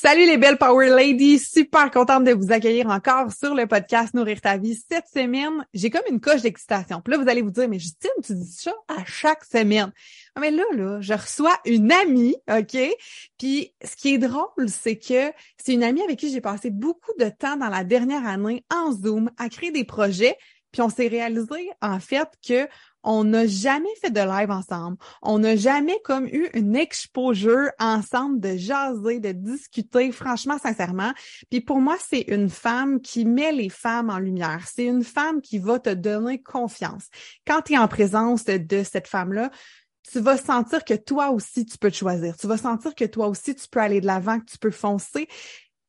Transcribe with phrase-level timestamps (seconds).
[0.00, 4.40] Salut les belles Power Ladies, super contente de vous accueillir encore sur le podcast Nourrir
[4.40, 4.80] ta vie.
[4.88, 7.00] Cette semaine, j'ai comme une coche d'excitation.
[7.00, 9.90] Puis là, vous allez vous dire, mais Justine, tu dis ça à chaque semaine.
[10.36, 12.78] Ah, mais là, là, je reçois une amie, OK?
[13.38, 17.12] Puis ce qui est drôle, c'est que c'est une amie avec qui j'ai passé beaucoup
[17.18, 20.36] de temps dans la dernière année en Zoom à créer des projets.
[20.70, 22.68] Puis on s'est réalisé, en fait, que
[23.02, 24.96] on n'a jamais fait de live ensemble.
[25.22, 31.12] On n'a jamais comme eu une exposure ensemble de jaser, de discuter, franchement, sincèrement.
[31.50, 34.64] Puis pour moi, c'est une femme qui met les femmes en lumière.
[34.66, 37.06] C'est une femme qui va te donner confiance.
[37.46, 39.50] Quand tu es en présence de cette femme-là,
[40.10, 42.36] tu vas sentir que toi aussi, tu peux te choisir.
[42.36, 45.28] Tu vas sentir que toi aussi, tu peux aller de l'avant, que tu peux foncer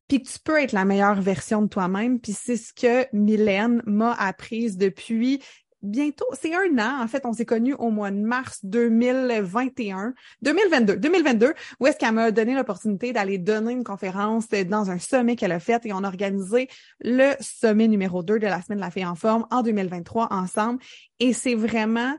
[0.09, 2.20] puis tu peux être la meilleure version de toi-même.
[2.20, 5.39] Puis c'est ce que Mylène m'a apprise depuis
[5.81, 10.97] bientôt, c'est un an, en fait, on s'est connus au mois de mars 2021, 2022,
[10.97, 15.51] 2022, où est-ce qu'elle m'a donné l'opportunité d'aller donner une conférence dans un sommet qu'elle
[15.51, 16.70] a fait et on a organisé
[17.01, 20.81] le sommet numéro 2 de la semaine de la fille en forme en 2023 ensemble.
[21.20, 22.15] Et c'est vraiment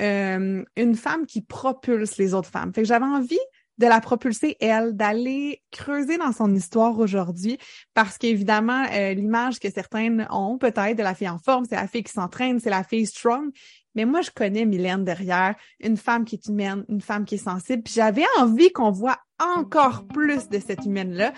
[0.00, 2.72] euh, une femme qui propulse les autres femmes.
[2.74, 3.38] Fait que j'avais envie
[3.78, 7.58] de la propulser, elle, d'aller creuser dans son histoire aujourd'hui,
[7.92, 11.88] parce qu'évidemment, euh, l'image que certaines ont peut-être de la fille en forme, c'est la
[11.88, 13.50] fille qui s'entraîne, c'est la fille strong.
[13.94, 17.38] Mais moi, je connais Mylène derrière, une femme qui est humaine, une femme qui est
[17.38, 17.84] sensible.
[17.86, 21.32] J'avais envie qu'on voit encore plus de cette humaine-là.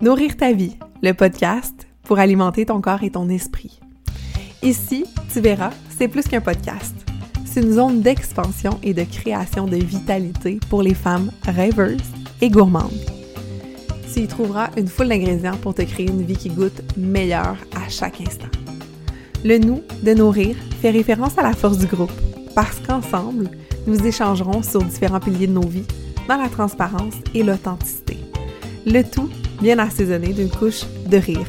[0.00, 3.80] Nourrir ta vie, le podcast pour alimenter ton corps et ton esprit.
[4.62, 7.01] Ici, tu verras, c'est plus qu'un podcast
[7.52, 12.00] c'est une zone d'expansion et de création de vitalité pour les femmes rêveuses
[12.40, 12.90] et gourmandes.
[14.12, 17.88] Tu y trouveras une foule d'ingrédients pour te créer une vie qui goûte meilleure à
[17.90, 18.48] chaque instant.
[19.44, 22.12] Le nous de nourrir fait référence à la force du groupe,
[22.54, 23.50] parce qu'ensemble,
[23.86, 25.86] nous échangerons sur différents piliers de nos vies,
[26.28, 28.16] dans la transparence et l'authenticité.
[28.86, 29.28] Le tout
[29.60, 31.46] bien assaisonné d'une couche de rire.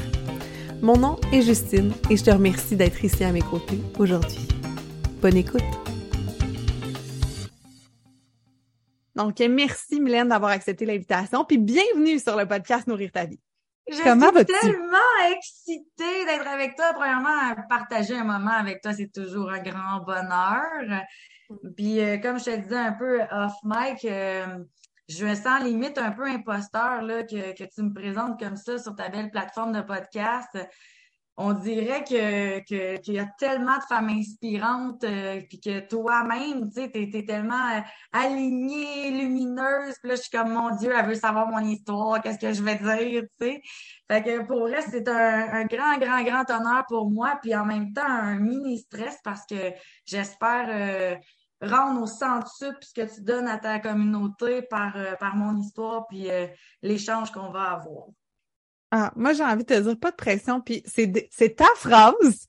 [0.82, 4.48] Mon nom est Justine et je te remercie d'être ici à mes côtés aujourd'hui.
[5.22, 5.83] Bonne écoute!
[9.16, 13.40] Donc, merci Mylène d'avoir accepté l'invitation, puis bienvenue sur le podcast Nourrir ta vie.
[13.88, 14.98] Je suis tellement
[15.36, 16.94] excitée d'être avec toi.
[16.94, 21.06] Premièrement, partager un moment avec toi, c'est toujours un grand bonheur.
[21.76, 24.46] Puis, euh, comme je te disais un peu off mic, euh,
[25.10, 28.78] je me sens limite un peu imposteur là, que, que tu me présentes comme ça
[28.78, 30.58] sur ta belle plateforme de podcast
[31.36, 36.82] on dirait que qu'il y a tellement de femmes inspirantes, euh, puis que toi-même, tu
[36.82, 39.95] sais, t'es, es tellement euh, alignée, lumineuse.
[39.99, 42.61] Puis là, je suis comme, mon Dieu, elle veut savoir mon histoire, qu'est-ce que je
[42.61, 43.61] vais dire, tu sais.
[44.11, 47.94] Fait que pour vrai, c'est un, grand, grand, grand honneur pour moi, puis en même
[47.94, 49.73] temps, un mini-stress parce que
[50.05, 51.15] j'espère euh,
[51.67, 56.27] rendre au centre ce que tu donnes à ta communauté par, par mon histoire, puis
[56.83, 58.05] l'échange qu'on va avoir.
[58.95, 62.45] Ah, moi, j'ai envie de te dire, pas de pression, puis c'est ta phrase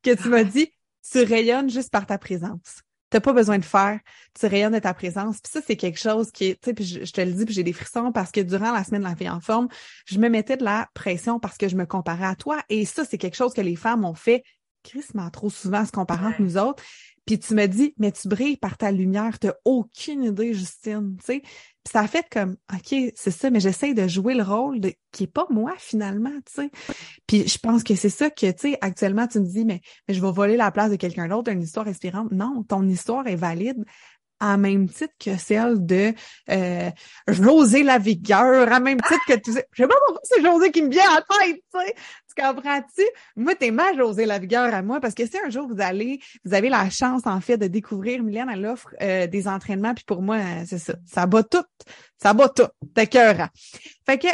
[0.00, 0.70] que tu m'as dit,
[1.10, 2.82] tu rayonnes juste par ta présence.
[3.10, 3.98] T'as pas besoin de faire,
[4.38, 5.40] tu rayonnes de ta présence.
[5.40, 7.52] Puis ça, c'est quelque chose qui est, tu sais, puis je, te le dis, puis
[7.52, 9.66] j'ai des frissons parce que durant la semaine de la vie en forme,
[10.06, 12.62] je me mettais de la pression parce que je me comparais à toi.
[12.68, 14.44] Et ça, c'est quelque chose que les femmes ont fait
[14.88, 16.82] crissement trop souvent se comparant entre nous autres.
[17.28, 21.26] Puis tu me dis, mais tu brilles par ta lumière, t'as aucune idée, Justine, tu
[21.26, 21.40] sais.
[21.40, 24.94] Puis ça a fait comme, OK, c'est ça, mais j'essaie de jouer le rôle de,
[25.12, 26.70] qui est pas moi finalement, tu sais.
[27.26, 30.14] Puis je pense que c'est ça que, tu sais, actuellement, tu me dis, mais, mais
[30.14, 32.32] je vais voler la place de quelqu'un d'autre, une histoire inspirante.
[32.32, 33.84] Non, ton histoire est valide
[34.40, 36.12] à même titre que celle de
[36.50, 36.90] euh,
[37.28, 40.70] José la vigueur, à même titre que tu sais, je sais pas pourquoi c'est José
[40.70, 41.94] qui me vient à tête, tu sais.
[41.94, 43.02] Tu comprends-tu?
[43.36, 46.20] Moi, t'es ma José la vigueur à moi, parce que si un jour vous allez,
[46.44, 50.04] vous avez la chance, en fait, de découvrir Mylène, elle offre euh, des entraînements, puis
[50.04, 50.94] pour moi, c'est ça.
[51.06, 51.64] Ça bat tout.
[52.22, 52.68] Ça bat tout.
[52.94, 53.48] T'es cœur.
[54.06, 54.28] Fait que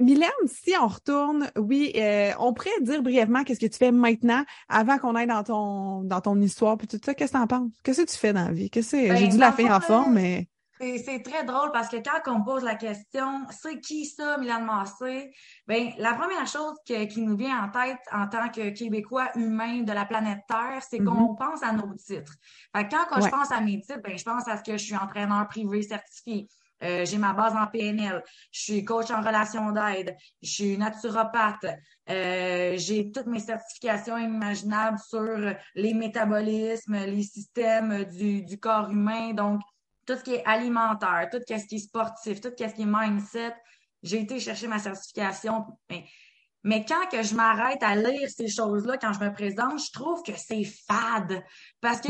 [0.00, 4.44] Mylène, si on retourne, oui, euh, on pourrait dire brièvement qu'est-ce que tu fais maintenant
[4.68, 7.14] avant qu'on aille dans ton dans ton histoire puis tout ça.
[7.14, 7.72] Qu'est-ce que t'en penses?
[7.84, 8.70] Qu'est-ce que tu fais dans la vie?
[8.70, 10.48] Qu'est-ce que ben, j'ai dit la fin en forme, mais.
[10.80, 15.30] C'est très drôle parce que quand on pose la question, c'est qui ça, Mylène Massé?
[15.66, 19.92] Ben, la première chose qui nous vient en tête en tant que Québécois humain de
[19.92, 21.38] la planète Terre, c'est qu'on mm-hmm.
[21.38, 22.32] pense à nos titres.
[22.74, 24.96] Fait quand, je pense à mes titres, ben, je pense à ce que je suis
[24.96, 26.48] entraîneur privé certifié.
[26.82, 31.66] Euh, j'ai ma base en PNL, je suis coach en relation d'aide, je suis naturopathe,
[32.08, 39.34] euh, j'ai toutes mes certifications imaginables sur les métabolismes, les systèmes du, du corps humain,
[39.34, 39.60] donc
[40.06, 43.54] tout ce qui est alimentaire, tout ce qui est sportif, tout ce qui est mindset.
[44.02, 45.66] J'ai été chercher ma certification.
[45.88, 46.04] Mais,
[46.64, 50.22] mais quand que je m'arrête à lire ces choses-là, quand je me présente, je trouve
[50.22, 51.42] que c'est fade.
[51.80, 52.08] Parce que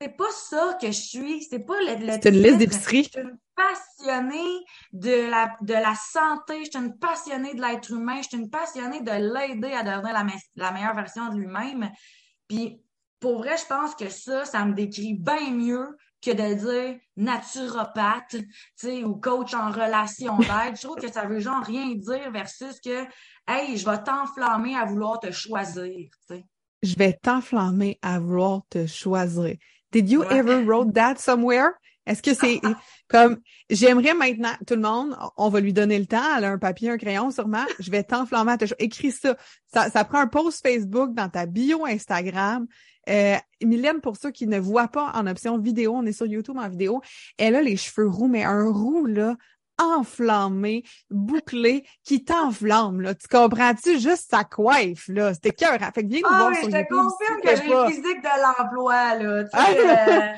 [0.00, 1.42] c'est pas ça que je suis.
[1.44, 3.04] C'est pas le, le C'est une liste d'épicerie.
[3.04, 6.64] Je suis une passionnée de la, de la santé.
[6.64, 8.16] Je suis une passionnée de l'être humain.
[8.22, 11.90] Je suis une passionnée de l'aider à devenir la, me- la meilleure version de lui-même.
[12.48, 12.82] Puis,
[13.20, 18.28] pour vrai, je pense que ça, ça me décrit bien mieux que de dire naturopathe,
[18.30, 20.76] tu sais, ou coach en relation d'aide.
[20.76, 23.04] Je trouve que ça veut genre rien dire versus que,
[23.48, 25.84] hey, je vais t'enflammer à vouloir te choisir,
[26.28, 26.44] tu sais.
[26.82, 29.56] Je vais t'enflammer à vouloir te choisir.
[29.92, 30.36] Did you Ouais.
[30.38, 31.72] ever wrote that somewhere?
[32.06, 32.60] Est-ce que c'est
[33.08, 33.38] comme
[33.68, 36.90] j'aimerais maintenant tout le monde, on va lui donner le temps, elle a un papier,
[36.90, 38.56] un crayon sûrement, je vais t'enflammer à.
[38.78, 39.36] Écris ça.
[39.72, 39.90] ça.
[39.90, 42.66] Ça prend un post Facebook dans ta bio Instagram.
[43.08, 46.56] Euh, Mylène, pour ceux qui ne voient pas en option vidéo, on est sur YouTube
[46.58, 47.00] en vidéo,
[47.38, 49.36] elle a les cheveux roux, mais un roux là,
[49.80, 53.14] enflammé, bouclé, qui t'enflamme, là.
[53.14, 53.98] Tu comprends-tu?
[53.98, 55.34] Juste sa coiffe, là?
[55.34, 55.78] C'était cœur.
[55.94, 58.22] Fait que viens nous Ah voir oui, sur je te confirme que j'ai le physique
[58.22, 59.44] de l'emploi, là.
[59.44, 60.36] Tu Ah!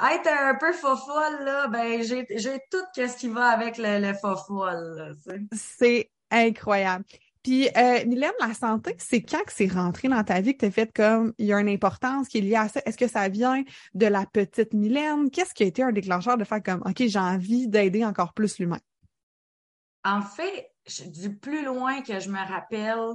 [0.00, 3.98] euh, être un peu fofolle, là, ben, j'ai, j'ai tout ce qui va avec le,
[4.00, 5.16] le fofolle.
[5.52, 7.04] C'est incroyable.
[7.42, 10.64] Puis, euh, Mylène, la santé, c'est quand que c'est rentré dans ta vie que tu
[10.66, 12.80] as fait comme il y a une importance qui est liée à ça?
[12.84, 13.62] Est-ce que ça vient
[13.94, 15.30] de la petite Mylène?
[15.30, 18.58] Qu'est-ce qui a été un déclencheur de faire comme OK, j'ai envie d'aider encore plus
[18.58, 18.80] l'humain?
[20.04, 20.70] En fait,
[21.06, 23.14] du plus loin que je me rappelle,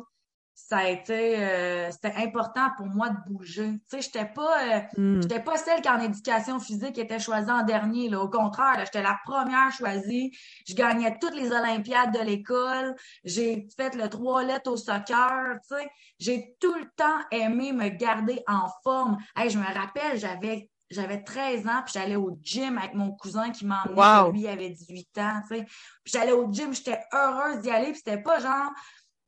[0.57, 3.71] ça a été, euh, c'était important pour moi de bouger.
[3.73, 5.21] Tu sais, j'étais pas, euh, Hmm.
[5.21, 8.07] J'étais pas celle qui en éducation physique était choisie en dernier.
[8.09, 8.21] Là.
[8.21, 10.31] Au contraire, là, j'étais la première choisie.
[10.67, 12.95] Je gagnais toutes les Olympiades de l'école.
[13.25, 15.57] J'ai fait le trois lettres au soccer.
[15.67, 15.89] Tu sais.
[16.19, 19.17] J'ai tout le temps aimé me garder en forme.
[19.35, 23.49] Hey, je me rappelle, j'avais j'avais 13 ans, puis j'allais au gym avec mon cousin
[23.49, 24.31] qui m'a emmené, Wow.
[24.31, 25.41] lui il avait 18 ans.
[25.49, 25.63] Tu sais.
[25.65, 28.69] Puis j'allais au gym, j'étais heureuse d'y aller, puis c'était pas genre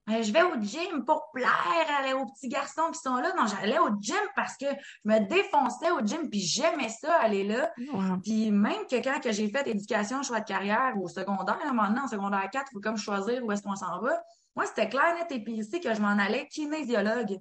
[0.09, 3.33] euh, je vais au gym pour plaire à- aux petits garçons qui sont là.
[3.38, 7.44] Non, j'allais au gym parce que je me défonçais au gym, puis j'aimais ça, aller
[7.44, 7.71] là.
[7.94, 8.18] Wow.
[8.24, 12.06] Puis même que quand que j'ai fait éducation, choix de carrière au secondaire, là, maintenant,
[12.06, 14.21] en secondaire 4, il faut comme choisir où est-ce qu'on s'en va.
[14.56, 17.38] Moi, c'était clair, net et précis que je m'en allais kinésiologue.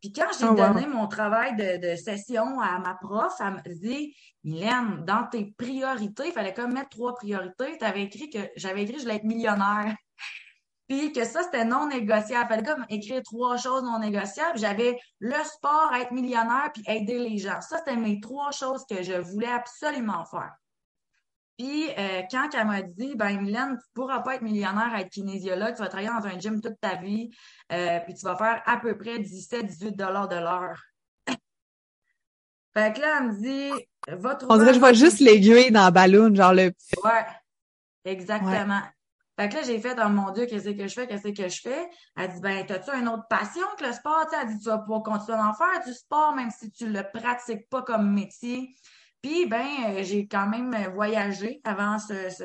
[0.00, 0.56] Puis quand j'ai Oh, wow.
[0.74, 4.14] donné mon travail de, de session à ma prof, elle me dit
[4.44, 7.78] Mylène, dans tes priorités, il fallait comme mettre trois priorités.
[7.78, 9.96] Tu avais écrit que j'avais écrit que je voulais être millionnaire.
[10.88, 12.48] Puis que ça, c'était non négociable.
[12.48, 14.58] Fallait comme écrire trois choses non négociables.
[14.58, 17.60] J'avais le sport, être millionnaire, puis aider les gens.
[17.60, 20.52] Ça, c'était mes trois choses que je voulais absolument faire.
[21.56, 25.74] Puis euh, quand elle m'a dit, ben Mylène, tu pourras pas être millionnaire, être kinésiologue,
[25.74, 27.30] tu vas travailler dans un gym toute ta vie,
[27.72, 30.82] euh, puis tu vas faire à peu près 17-18 dollars de l'heure.
[32.74, 35.70] fait que là, elle me dit, va trouver On dirait que je vois juste l'aiguille
[35.70, 36.72] dans la ballon, genre le.
[37.04, 37.26] Ouais,
[38.04, 38.82] exactement.
[39.38, 41.60] Fait que là, j'ai fait, oh mon Dieu, qu'est-ce que je fais, qu'est-ce que je
[41.60, 41.88] fais?
[42.16, 44.26] Elle dit, ben, t'as-tu une autre passion que le sport?
[44.26, 46.70] Tu sais, elle dit, tu vas pouvoir continuer à en faire du sport, même si
[46.70, 48.74] tu le pratiques pas comme métier.
[49.22, 52.44] Puis, ben, euh, j'ai quand même voyagé avant ce, ce,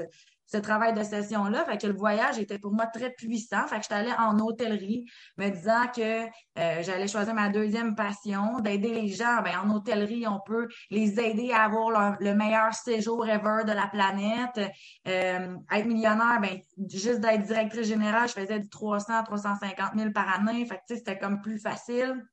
[0.51, 1.65] ce travail de session-là.
[1.65, 3.67] Fait que le voyage était pour moi très puissant.
[3.67, 5.05] Fait que j'étais allée en hôtellerie,
[5.37, 9.41] me disant que euh, j'allais choisir ma deuxième passion, d'aider les gens.
[9.43, 13.87] Ben, en hôtellerie, on peut les aider à avoir le meilleur séjour ever de la
[13.87, 14.71] planète.
[15.07, 16.59] Euh, être millionnaire, ben,
[16.91, 20.65] juste d'être directrice générale, je faisais du 300, 350 000 par année.
[20.65, 22.25] Fait que, c'était comme plus facile.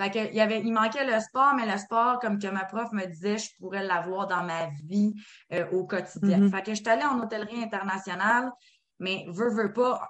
[0.00, 2.64] Fait que, il y avait, il manquait le sport, mais le sport, comme que ma
[2.64, 5.14] prof me disait, je pourrais l'avoir dans ma vie
[5.52, 6.38] euh, au quotidien.
[6.38, 6.50] Mhm.
[6.50, 8.50] Fait que je suis allée en hôtellerie internationale,
[8.98, 10.08] mais veux, veux pas,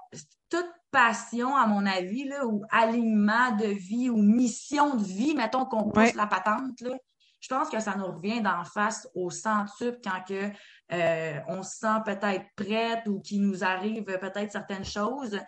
[0.48, 5.64] toute passion, à mon avis, là, ou alignement de vie, ou mission de vie, mettons
[5.66, 6.12] qu'on pousse Ouais.
[6.14, 6.94] la patente, là,
[7.40, 10.48] je pense que ça nous revient d'en face au centuple quand que
[10.92, 15.38] euh, on se sent peut-être prête ou qu'il nous arrive peut-être certaines choses.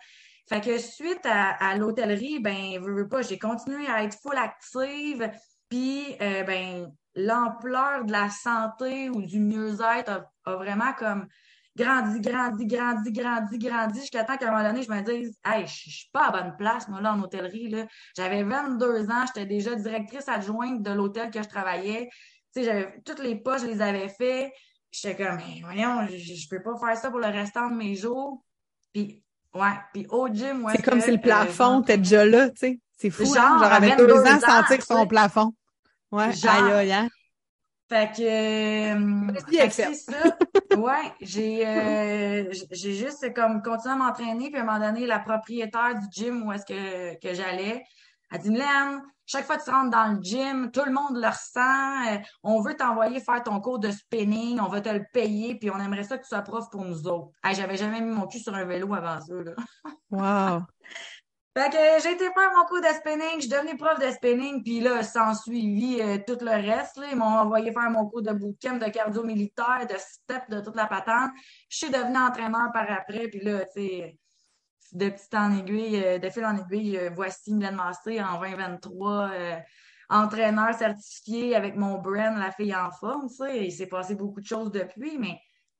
[0.47, 4.37] Fait que suite à, à l'hôtellerie, ben, veux, veux pas, j'ai continué à être full
[4.37, 5.29] active.
[5.69, 11.27] Puis, euh, ben, l'ampleur de la santé ou du mieux-être a, a vraiment comme
[11.75, 15.67] grandi, grandi, grandi, grandi, grandi, jusqu'à temps qu'à un moment donné, je me dise, hey,
[15.67, 17.85] je suis pas à bonne place, moi, là, en hôtellerie, là.
[18.15, 22.09] J'avais 22 ans, j'étais déjà directrice adjointe de l'hôtel que je travaillais.
[22.55, 24.51] Tu sais, toutes les postes, je les avais fait.
[24.91, 27.95] J'étais comme, mais voyons, je, je peux pas faire ça pour le restant de mes
[27.95, 28.43] jours.
[28.93, 29.23] Puis,
[29.53, 30.73] ouais, puis au gym, ouais.
[30.75, 32.79] C'est comme si le plafond était déjà là, tu sais.
[32.97, 33.59] C'est fou, Genre, hein?
[33.59, 35.07] Genre avec 22 deux ans, ans, sentir son sais.
[35.07, 35.53] plafond.
[36.11, 36.51] Ouais, Genre.
[36.53, 37.07] aïe, aïe, hein?
[37.89, 40.13] Fait que, euh, fait que c'est ça.
[40.77, 45.19] Ouais, j'ai euh, j'ai juste comme continué à m'entraîner, puis à un moment donné, la
[45.19, 47.83] propriétaire du gym où est-ce que, que j'allais,
[48.31, 51.27] elle dit Mylène, chaque fois que tu rentres dans le gym, tout le monde le
[51.27, 52.13] ressent.
[52.13, 55.69] euh, on veut t'envoyer faire ton cours de spinning, on va te le payer, puis
[55.69, 57.31] on aimerait ça que tu sois prof pour nous autres.
[57.43, 59.53] Hey, j'avais jamais mis mon cul sur un vélo avant ça, là.
[60.09, 60.61] Wow.
[61.57, 64.63] Fait que j'ai été faire mon cours de spinning, je suis devenue prof de spinning,
[64.63, 66.97] puis là, sans suivi euh, tout le reste.
[66.97, 67.07] Là.
[67.11, 70.75] Ils m'ont envoyé faire mon cours de bootcamp, de cardio militaire, de step, de toute
[70.75, 71.31] la patente.
[71.67, 74.17] Je suis devenue entraîneur par après, puis là, tu sais,
[74.97, 79.31] de petit en aiguille, euh, de fil en aiguille, euh, voici Mylène Massé en 2023,
[80.09, 83.65] entraîneur certifié avec mon brand La Fille en forme, tu sais.
[83.65, 85.39] Il s'est passé beaucoup de choses depuis, mais,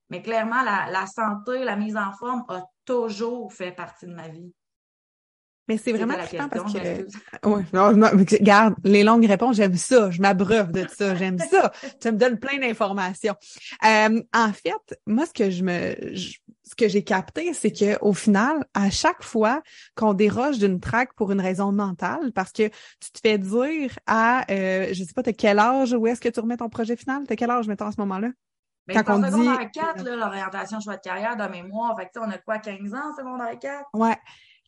[0.09, 4.27] mais clairement, la, la santé, la mise en forme a toujours fait partie de ma
[4.27, 4.53] vie.
[5.67, 7.47] Mais c'est vraiment trippant parce que.
[7.47, 10.09] Ouais, non, non, regarde, les longues réponses, j'aime ça.
[10.11, 11.13] Je m'abreuve de ça.
[11.15, 11.71] J'aime ça.
[12.01, 13.35] tu me donnes plein d'informations.
[13.85, 16.15] Euh, en fait, moi, ce que je me.
[16.15, 16.37] ce
[16.77, 19.61] que j'ai capté, c'est que au final, à chaque fois
[19.95, 24.49] qu'on déroge d'une traque pour une raison mentale, parce que tu te fais dire à,
[24.51, 27.23] euh, je sais pas, t'as quel âge, où est-ce que tu remets ton projet final?
[27.27, 28.29] T'as quel âge, mettons, à ce moment-là?
[28.87, 29.49] Ben, Quand on dit...
[29.73, 33.59] 4, l'orientation choix de carrière de mémoire, fait que, on a quoi, 15 ans, secondaire
[33.59, 33.85] 4?
[33.93, 34.17] Ouais.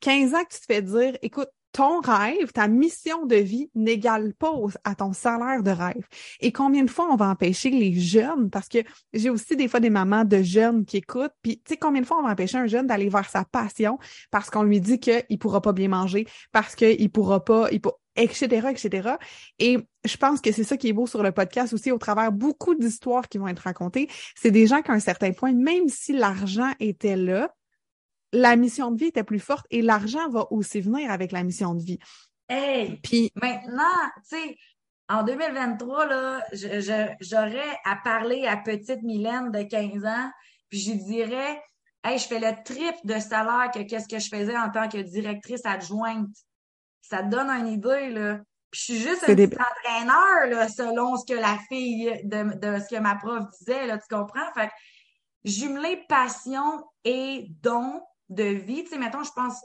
[0.01, 4.33] 15 ans que tu te fais dire, écoute, ton rêve, ta mission de vie n'égale
[4.33, 4.51] pas
[4.83, 6.07] à ton salaire de rêve.
[6.39, 8.79] Et combien de fois on va empêcher les jeunes, parce que
[9.13, 12.07] j'ai aussi des fois des mamans de jeunes qui écoutent, puis tu sais combien de
[12.07, 13.99] fois on va empêcher un jeune d'aller vers sa passion
[14.31, 17.81] parce qu'on lui dit qu'il pourra pas bien manger, parce qu'il pourra pas, il
[18.15, 19.15] etc., etc.
[19.59, 22.31] Et je pense que c'est ça qui est beau sur le podcast aussi, au travers
[22.31, 24.09] beaucoup d'histoires qui vont être racontées.
[24.35, 27.53] C'est des gens qu'à un certain point, même si l'argent était là,
[28.33, 31.73] la mission de vie était plus forte et l'argent va aussi venir avec la mission
[31.73, 31.99] de vie.
[32.47, 33.83] Hey, puis maintenant,
[34.29, 34.57] tu sais,
[35.07, 36.43] en 2023, là,
[37.21, 40.31] j'aurais à parler à petite Mylène de 15 ans,
[40.69, 41.61] puis je dirais,
[42.03, 44.97] hey, je fais le triple de salaire que qu'est-ce que je faisais en tant que
[44.97, 46.35] directrice adjointe.
[47.01, 48.39] Ça te donne une idée, là.
[48.71, 52.79] Puis je suis juste un petit entraîneur, là, selon ce que la fille de, de
[52.79, 54.53] ce que ma prof disait, là, tu comprends?
[54.53, 54.73] Fait que
[55.43, 58.83] jumeler passion et don, de vie.
[58.83, 59.63] Tu sais, mettons, je pense,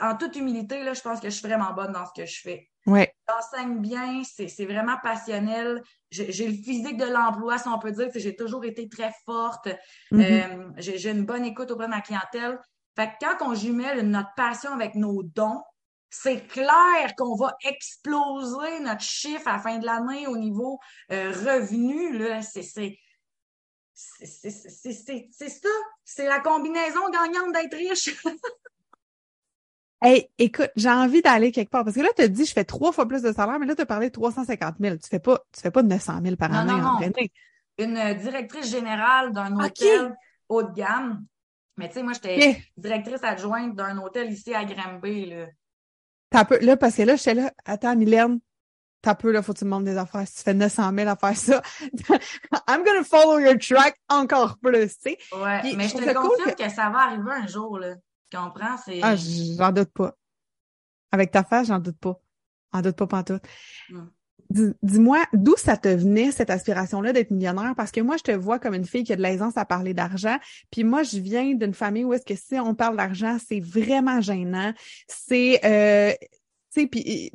[0.00, 2.40] en toute humilité, là, je pense que je suis vraiment bonne dans ce que je
[2.40, 2.70] fais.
[2.86, 3.12] Ouais.
[3.28, 5.82] J'enseigne bien, c'est vraiment passionnel.
[6.10, 8.08] J'ai le physique de l'emploi, si on peut dire.
[8.14, 9.68] J'ai toujours été très forte.
[10.12, 10.22] Mm-hmm.
[10.22, 12.58] Euh, j'ai une bonne écoute auprès de ma clientèle.
[12.94, 15.62] Fait que quand on jumelle notre passion avec nos dons,
[16.08, 20.78] c'est clair qu'on va exploser notre chiffre à la fin de l'année au niveau
[21.10, 22.22] euh, revenu.
[22.42, 22.96] C'est
[23.96, 25.68] c'est ça.
[26.04, 28.14] C'est la combinaison gagnante d'être riche.
[30.02, 31.84] hey, écoute, j'ai envie d'aller quelque part.
[31.84, 33.74] Parce que là, tu as dit, je fais trois fois plus de salaire, mais là,
[33.74, 34.96] tu as parlé de 350 000.
[34.96, 37.10] Tu fais pas, tu fais pas de 900 000 par année non, non.
[37.78, 40.14] Une directrice générale d'un hôtel
[40.48, 41.24] haut de gamme.
[41.78, 45.46] Mais tu sais, moi, j'étais directrice adjointe d'un hôtel ici à Granby, là.
[46.44, 48.40] Peu, là, parce que là, j'étais là, attends, Mylène,
[49.06, 50.26] t'as peu, là, faut que tu me des affaires.
[50.26, 51.62] Si tu fais 900 000 à faire ça,
[52.68, 55.18] I'm gonna follow your track encore plus, tu sais.
[55.32, 56.68] Ouais, mais je te confirme que...
[56.68, 57.94] ça va arriver un jour, là.
[58.30, 58.76] Tu comprends?
[58.84, 58.98] C'est...
[59.02, 60.16] Ah, j'en doute pas.
[61.12, 62.18] Avec ta face, j'en doute pas.
[62.74, 63.44] J'en doute pas pantoute.
[63.88, 64.06] Hmm.
[64.82, 67.74] Dis-moi, d'où ça te venait, cette aspiration-là d'être millionnaire?
[67.76, 69.94] Parce que moi, je te vois comme une fille qui a de l'aisance à parler
[69.94, 70.36] d'argent.
[70.72, 74.20] Puis moi, je viens d'une famille où est-ce que si on parle d'argent, c'est vraiment
[74.20, 74.72] gênant.
[75.06, 76.12] C'est, euh,
[76.72, 77.32] tu sais, puis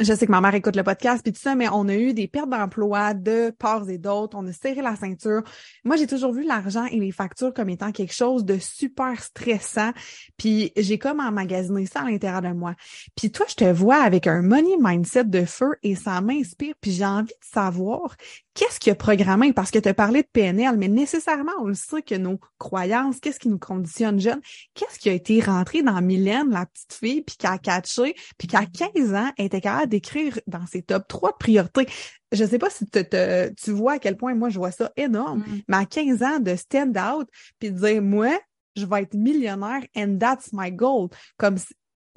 [0.00, 2.14] je sais que ma mère écoute le podcast puis tout ça, mais on a eu
[2.14, 4.36] des pertes d'emploi de parts et d'autres.
[4.36, 5.42] On a serré la ceinture.
[5.84, 9.90] Moi, j'ai toujours vu l'argent et les factures comme étant quelque chose de super stressant.
[10.38, 12.74] Puis j'ai comme emmagasiné ça à l'intérieur de moi.
[13.14, 16.74] Puis toi, je te vois avec un money mindset de feu et ça m'inspire.
[16.80, 18.16] Puis j'ai envie de savoir
[18.54, 19.52] qu'est-ce qui a programmé?
[19.52, 23.20] Parce que tu as parlé de PNL, mais nécessairement, on le sait que nos croyances,
[23.20, 24.40] qu'est-ce qui nous conditionne jeunes?
[24.74, 28.48] Qu'est-ce qui a été rentré dans Mylène, la petite fille, puis qui a catché, puis
[28.48, 31.86] qui a 15 ans était capable d'écrire dans ses top 3 de priorités?
[32.32, 35.60] Je sais pas si tu vois à quel point moi je vois ça énorme, mm.
[35.68, 37.28] mais à 15 ans de stand out,
[37.58, 38.38] puis de dire, moi,
[38.76, 41.08] je vais être millionnaire and that's my goal.
[41.36, 41.56] Comme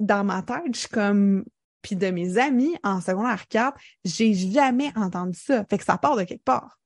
[0.00, 1.44] dans ma tête, je suis comme
[1.84, 5.64] puis de mes amis en secondaire 4, j'ai jamais entendu ça.
[5.66, 6.80] Fait que ça part de quelque part.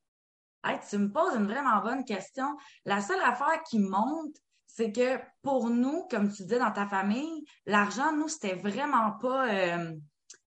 [0.64, 2.57] Hey, tu me poses une vraiment bonne question.
[2.85, 4.35] La seule affaire qui monte,
[4.67, 9.49] c'est que pour nous, comme tu disais dans ta famille, l'argent, nous, c'était vraiment pas
[9.49, 9.95] euh,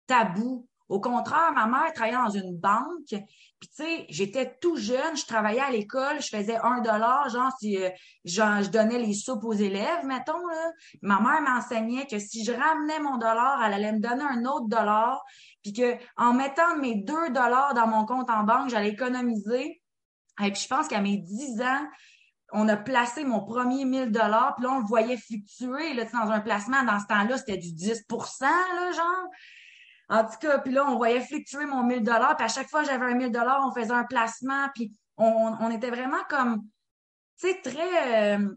[0.06, 0.66] tabou.
[0.88, 3.22] Au contraire, ma mère travaillait dans une banque,
[3.60, 7.52] puis tu sais, j'étais tout jeune, je travaillais à l'école, je faisais un dollar, genre
[7.58, 7.90] si euh,
[8.24, 10.70] je donnais les soupes aux élèves, mettons là.
[11.02, 14.68] Ma mère m'enseignait que si je ramenais mon dollar, elle allait me donner un autre
[14.68, 15.24] dollar,
[15.62, 19.82] puis que en mettant mes deux dollars dans mon compte en banque, j'allais économiser.
[20.40, 21.86] Et puis je pense qu'à mes dix ans,
[22.52, 26.30] on a placé mon premier 1000 dollars, puis là on le voyait fluctuer là, dans
[26.30, 28.04] un placement dans ce temps-là, c'était du 10
[28.40, 29.26] là, genre.
[30.08, 32.82] En tout cas, puis là, on voyait fluctuer mon 1000 dollars, puis à chaque fois
[32.82, 36.62] j'avais un 1000 dollars, on faisait un placement, puis on, on était vraiment comme,
[37.38, 38.48] tu sais, très, euh,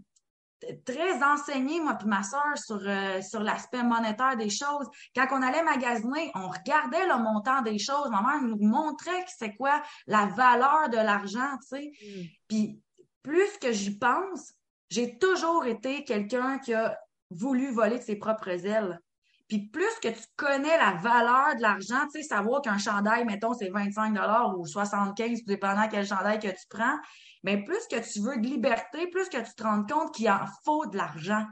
[0.85, 4.87] très enseignés, moi puis ma soeur, sur, euh, sur l'aspect monétaire des choses.
[5.15, 8.09] Quand on allait magasiner, on regardait le montant des choses.
[8.09, 11.91] Ma mère nous montrait c'est quoi la valeur de l'argent, tu sais.
[12.01, 12.25] Mm.
[12.47, 12.81] Puis
[13.23, 14.53] plus que j'y pense,
[14.89, 16.97] j'ai toujours été quelqu'un qui a
[17.29, 18.99] voulu voler de ses propres ailes.
[19.51, 23.53] Puis plus que tu connais la valeur de l'argent, tu sais, savoir qu'un chandail, mettons,
[23.53, 24.17] c'est 25
[24.55, 26.97] ou 75, dépendant quel chandail que tu prends,
[27.43, 30.45] mais plus que tu veux de liberté, plus que tu te rends compte qu'il en
[30.63, 31.45] faut de l'argent.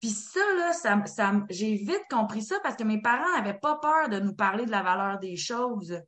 [0.00, 3.76] Puis ça, là, ça, ça j'ai vite compris ça parce que mes parents n'avaient pas
[3.76, 6.00] peur de nous parler de la valeur des choses.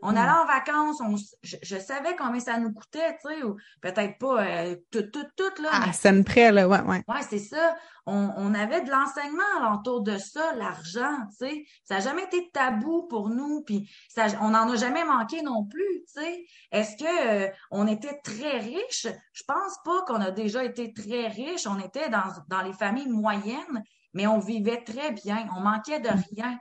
[0.00, 4.18] On allait en vacances, on, je, savais combien ça nous coûtait, tu sais, ou peut-être
[4.18, 5.68] pas euh, tout, tout, tout, là.
[5.70, 7.02] Ah, ça me prête, là, ouais, ouais.
[7.06, 7.76] Ouais, c'est ça.
[8.06, 11.64] On, on, avait de l'enseignement alentour de ça, l'argent, tu sais.
[11.84, 15.66] Ça n'a jamais été tabou pour nous, puis ça, on n'en a jamais manqué non
[15.66, 16.46] plus, tu sais.
[16.70, 19.08] Est-ce que euh, on était très riches?
[19.34, 21.66] Je pense pas qu'on a déjà été très riches.
[21.66, 23.84] On était dans, dans les familles moyennes,
[24.14, 25.48] mais on vivait très bien.
[25.54, 26.58] On manquait de rien.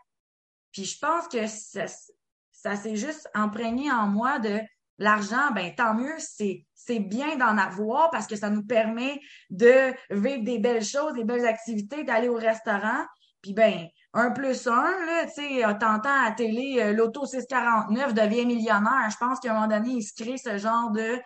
[0.71, 1.85] Puis je pense que ça,
[2.61, 4.59] ça s'est juste imprégné en moi de
[4.97, 9.93] l'argent, ben tant mieux, c'est c'est bien d'en avoir parce que ça nous permet de
[10.09, 13.05] vivre des belles choses, des belles activités, d'aller au restaurant.
[13.41, 18.45] Puis ben un plus un, là, tu sais, t'entends à télé euh, l'auto 649 devient
[18.45, 19.09] millionnaire.
[19.11, 21.19] Je pense qu'à un moment donné, il se crée ce genre de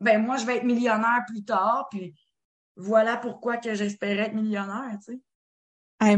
[0.00, 2.14] ben moi je vais être millionnaire plus tard, puis
[2.76, 5.20] voilà pourquoi que j'espérais être millionnaire, tu sais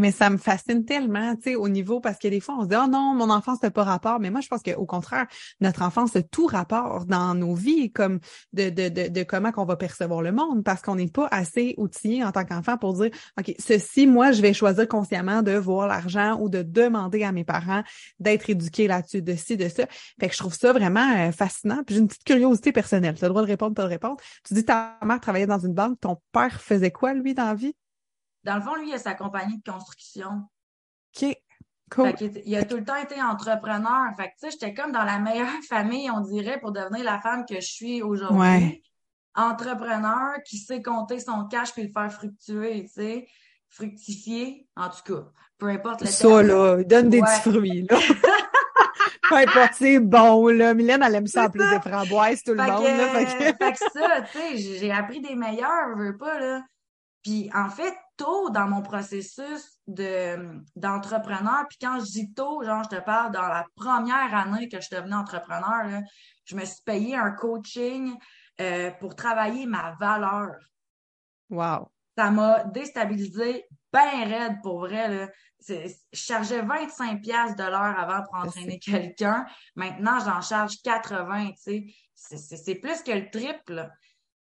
[0.00, 2.68] mais ça me fascine tellement, tu sais, au niveau, parce que des fois, on se
[2.68, 4.20] dit, oh non, mon enfance n'a pas rapport.
[4.20, 5.26] Mais moi, je pense qu'au contraire,
[5.60, 8.20] notre enfance a tout rapport dans nos vies, comme
[8.52, 11.74] de, de, de, de comment qu'on va percevoir le monde, parce qu'on n'est pas assez
[11.76, 15.86] outillé en tant qu'enfant pour dire, OK, ceci, moi, je vais choisir consciemment de voir
[15.86, 17.82] l'argent ou de demander à mes parents
[18.20, 19.84] d'être éduqués là-dessus, de ci, de ça.
[20.20, 21.82] Fait que je trouve ça vraiment euh, fascinant.
[21.84, 23.14] Puis j'ai une petite curiosité personnelle.
[23.14, 24.16] Tu as le droit de répondre, pas de répondre.
[24.46, 26.00] Tu dis, ta mère travaillait dans une banque.
[26.00, 27.74] Ton père faisait quoi, lui, dans la vie?
[28.44, 30.42] Dans le fond, lui, il a sa compagnie de construction.
[31.16, 31.36] OK.
[31.90, 32.12] Cool.
[32.44, 34.10] il, a tout le temps été entrepreneur.
[34.16, 37.20] Fait que, tu sais, j'étais comme dans la meilleure famille, on dirait, pour devenir la
[37.20, 38.38] femme que je suis aujourd'hui.
[38.38, 38.82] Ouais.
[39.34, 43.28] Entrepreneur qui sait compter son cash puis le faire fructuer, tu sais.
[43.68, 45.24] Fructifier, en tout cas.
[45.58, 47.98] Peu importe le Ça, là, donne des petits fruits, là.
[49.28, 50.74] Peu importe, c'est bon, là.
[50.74, 53.08] Mylène, elle aime ça en plus des framboises, tout le monde, là.
[53.08, 56.62] Fait que, ça, tu sais, j'ai appris des meilleurs, je veux pas, là.
[57.22, 62.84] Puis en fait, tôt dans mon processus de d'entrepreneur, puis quand je dis tôt, genre
[62.84, 66.00] je te parle dans la première année que je devenais entrepreneur, là,
[66.44, 68.16] je me suis payé un coaching
[68.60, 70.56] euh, pour travailler ma valeur.
[71.50, 71.90] Wow.
[72.16, 75.08] Ça m'a déstabilisé bien raide pour vrai.
[75.08, 75.28] Là.
[75.66, 79.46] Je chargeais 25 pièces de l'heure avant pour entraîner quelqu'un.
[79.74, 81.86] Maintenant, j'en charge 80, tu sais.
[82.14, 83.90] C'est plus que le triple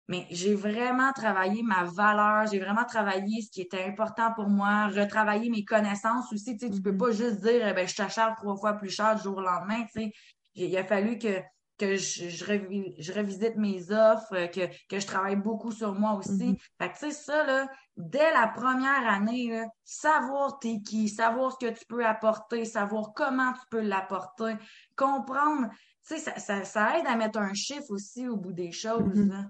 [0.09, 4.87] mais j'ai vraiment travaillé ma valeur, j'ai vraiment travaillé ce qui était important pour moi,
[4.87, 6.57] retravailler mes connaissances aussi.
[6.57, 6.97] Tu sais, tu peux mm-hmm.
[6.97, 9.85] pas juste dire, eh ben, je t'achète trois fois plus cher du jour au lendemain.
[9.93, 10.13] Tu sais.
[10.55, 11.41] Il a fallu que,
[11.77, 16.31] que je, je, revisite mes offres, que, que je travaille beaucoup sur moi aussi.
[16.31, 16.59] Mm-hmm.
[16.79, 17.69] Fait que, tu sais, ça, là,
[17.99, 23.13] dès la première année, là, savoir t'es qui, savoir ce que tu peux apporter, savoir
[23.15, 24.55] comment tu peux l'apporter,
[24.97, 25.69] comprendre,
[26.09, 29.03] tu sais, ça, ça, ça, aide à mettre un chiffre aussi au bout des choses.
[29.03, 29.29] Mm-hmm.
[29.29, 29.45] là.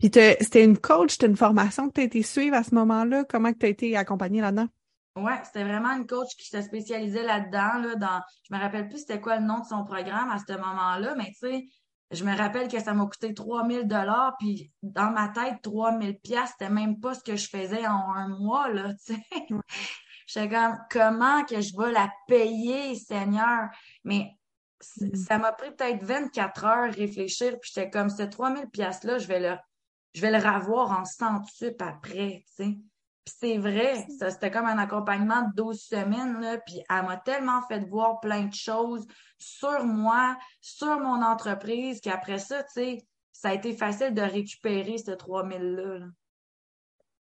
[0.00, 3.24] Puis c'était une coach, c'était une formation que tu as été suivre à ce moment-là?
[3.24, 4.68] Comment tu as été accompagnée là-dedans?
[5.16, 7.78] Ouais, c'était vraiment une coach qui se spécialisait là-dedans.
[7.82, 10.52] Là, dans, je me rappelle plus c'était quoi le nom de son programme à ce
[10.52, 11.64] moment-là, mais tu sais,
[12.12, 16.50] je me rappelle que ça m'a coûté 3000 dollars, puis dans ma tête, 3000 pièces
[16.58, 19.22] c'était même pas ce que je faisais en un mois, là, tu sais.
[20.26, 23.68] J'étais comme, comment que je vais la payer, Seigneur?
[24.04, 24.30] Mais
[25.00, 25.14] mm.
[25.14, 29.40] ça m'a pris peut-être 24 heures réfléchir, puis j'étais comme, ce 3000 pièces-là, je vais
[29.40, 29.56] le
[30.12, 32.78] je vais le revoir en centuple après, tu sais.
[33.24, 37.16] Puis c'est vrai, ça c'était comme un accompagnement de 12 semaines, là, puis elle m'a
[37.16, 39.06] tellement fait voir plein de choses
[39.38, 44.98] sur moi, sur mon entreprise, qu'après ça, tu sais, ça a été facile de récupérer
[44.98, 45.98] ce 3000-là.
[45.98, 46.06] là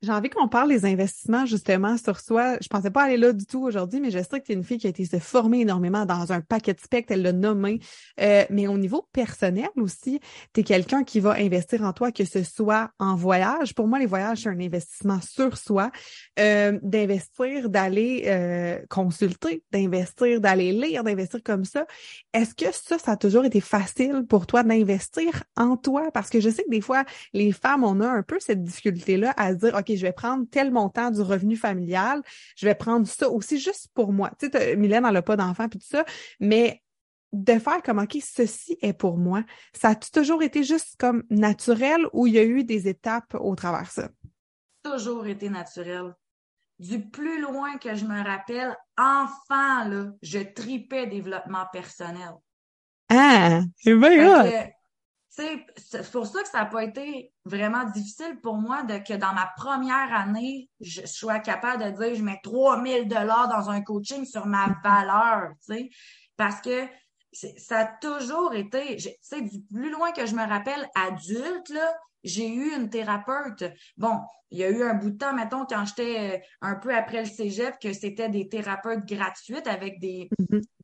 [0.02, 2.56] j'ai envie qu'on parle des investissements justement sur soi.
[2.62, 4.64] Je pensais pas aller là du tout aujourd'hui, mais je sais que tu es une
[4.64, 5.16] fille qui a été se
[5.54, 7.80] énormément dans un paquet de spectres, elle l'a nommé.
[8.20, 10.20] Euh, mais au niveau personnel aussi,
[10.54, 13.74] tu es quelqu'un qui va investir en toi, que ce soit en voyage.
[13.74, 15.90] Pour moi, les voyages, c'est un investissement sur soi.
[16.38, 21.86] Euh, d'investir, d'aller euh, consulter, d'investir, d'aller lire, d'investir comme ça.
[22.32, 26.10] Est-ce que ça, ça a toujours été facile pour toi d'investir en toi?
[26.12, 29.34] Parce que je sais que des fois, les femmes, on a un peu cette difficulté-là
[29.36, 32.22] à se dire, OK, je vais prendre tel montant du revenu familial,
[32.56, 34.30] je vais prendre ça aussi juste pour moi.
[34.38, 36.04] Tu sais, Mylène, elle n'a pas d'enfant puis tout ça,
[36.38, 36.82] mais
[37.32, 42.00] de faire comme, OK, ceci est pour moi, ça a toujours été juste comme naturel
[42.12, 44.08] ou il y a eu des étapes au travers ça?
[44.82, 46.14] toujours été naturel.
[46.78, 52.32] Du plus loin que je me rappelle, enfant, là, je tripais développement personnel.
[53.10, 54.70] Ah, c'est bien
[55.76, 59.32] c'est pour ça que ça n'a pas été vraiment difficile pour moi de que dans
[59.32, 64.24] ma première année, je sois capable de dire je mets 3000 dollars dans un coaching
[64.24, 65.90] sur ma valeur, tu sais,
[66.36, 66.86] parce que
[67.32, 71.92] ça a toujours été, tu sais, du plus loin que je me rappelle, adulte, là,
[72.24, 73.64] j'ai eu une thérapeute.
[73.96, 76.94] Bon, il y a eu un bout de temps, mettons, quand j'étais euh, un peu
[76.94, 80.28] après le cégep, que c'était des thérapeutes gratuites avec des,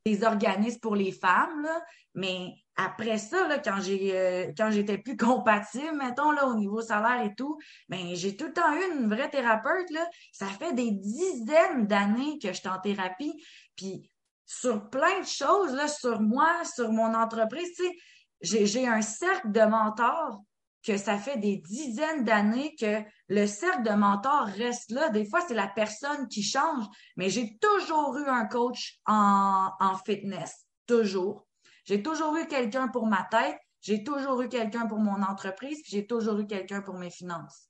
[0.05, 1.81] des organismes pour les femmes, là.
[2.15, 6.81] Mais après ça, là, quand j'ai euh, quand j'étais plus compatible, mettons, là, au niveau
[6.81, 7.57] salaire et tout,
[7.89, 10.07] ben j'ai tout le temps eu une vraie thérapeute, là.
[10.31, 13.33] Ça fait des dizaines d'années que je suis en thérapie.
[13.75, 14.09] Puis
[14.45, 19.51] sur plein de choses, là, sur moi, sur mon entreprise, tu sais, j'ai un cercle
[19.51, 20.41] de mentors
[20.87, 25.09] que ça fait des dizaines d'années que le cercle de mentors reste là.
[25.09, 26.85] Des fois, c'est la personne qui change,
[27.17, 30.65] mais j'ai toujours eu un coach en, en fitness.
[30.85, 31.45] Toujours.
[31.83, 36.07] J'ai toujours eu quelqu'un pour ma tête, j'ai toujours eu quelqu'un pour mon entreprise, j'ai
[36.07, 37.69] toujours eu quelqu'un pour mes finances.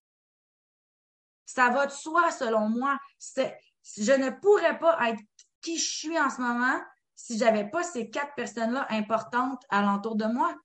[1.47, 2.99] Ça va de soi, selon moi.
[3.25, 5.21] Je ne pourrais pas être
[5.61, 6.79] qui je suis en ce moment
[7.15, 10.55] si j'avais pas ces quatre personnes-là importantes alentour de moi.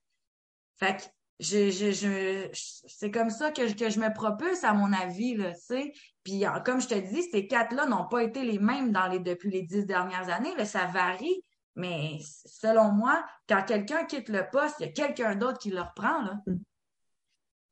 [0.77, 1.03] Fait que
[1.43, 5.93] c'est comme ça que je, me propulse à mon avis, là, tu sais.
[6.23, 9.51] Puis comme je te dis, ces quatre-là n'ont pas été les mêmes dans les depuis
[9.51, 10.53] les dix dernières années.
[10.65, 11.43] Ça varie.
[11.75, 15.81] Mais selon moi, quand quelqu'un quitte le poste, il y a quelqu'un d'autre qui le
[15.81, 16.21] reprend.
[16.21, 16.39] Là.
[16.47, 16.55] Mm.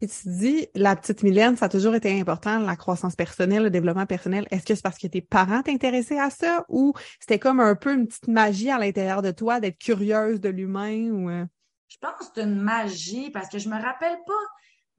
[0.03, 3.69] Et tu dis, la petite Mylène, ça a toujours été important, la croissance personnelle, le
[3.69, 4.47] développement personnel.
[4.49, 7.93] Est-ce que c'est parce que tes parents t'intéressaient à ça ou c'était comme un peu
[7.93, 11.29] une petite magie à l'intérieur de toi d'être curieuse de l'humain ou...
[11.91, 14.33] Je pense que c'est une magie parce que je me rappelle pas.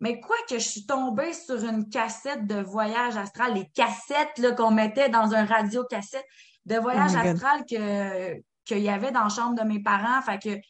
[0.01, 4.53] Mais quoi que je suis tombée sur une cassette de voyage astral, les cassettes là,
[4.53, 6.27] qu'on mettait dans un radio cassette
[6.67, 10.21] de voyage oh astral que qu'il y avait dans la chambre de mes parents.
[10.23, 10.61] Fait que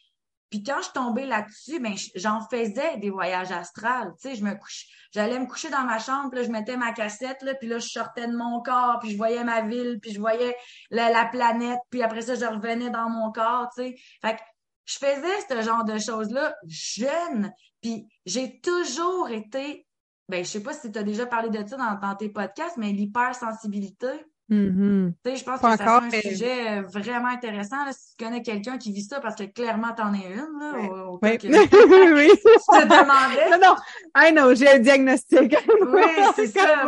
[0.53, 4.13] puis quand je tombais là-dessus, ben j'en faisais des voyages astrales.
[4.21, 6.77] Tu sais, je me couche, j'allais me coucher dans ma chambre, puis là, je mettais
[6.77, 9.99] ma cassette, là, puis là, je sortais de mon corps, puis je voyais ma ville,
[9.99, 10.55] puis je voyais
[10.91, 13.95] la, planète, puis après ça, je revenais dans mon corps, tu sais.
[14.21, 14.41] Fait que
[14.85, 19.87] je faisais ce genre de choses-là jeune, puis j'ai toujours été,
[20.29, 22.77] ben je sais pas si tu as déjà parlé de ça dans, dans tes podcasts,
[22.77, 24.09] mais l'hypersensibilité.
[24.51, 25.12] Mm-hmm.
[25.25, 27.77] Je pense que c'est un sujet euh, vraiment intéressant.
[27.90, 30.59] si tu connais quelqu'un qui vit ça, parce que clairement, t'en es une.
[30.61, 30.73] Là,
[31.23, 31.38] oui.
[31.42, 31.49] oui.
[31.49, 32.31] oui.
[32.45, 33.51] je te demandais.
[33.51, 33.77] Non, non.
[34.14, 35.57] I know, j'ai un diagnostic.
[35.87, 36.03] oui,
[36.37, 36.85] c'est ça.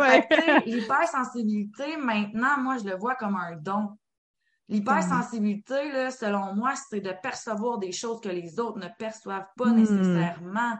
[0.65, 3.89] L'hypersensibilité, maintenant, moi, je le vois comme un don.
[4.67, 9.67] L'hypersensibilité, là, selon moi, c'est de percevoir des choses que les autres ne perçoivent pas
[9.67, 9.75] mm.
[9.75, 10.77] nécessairement.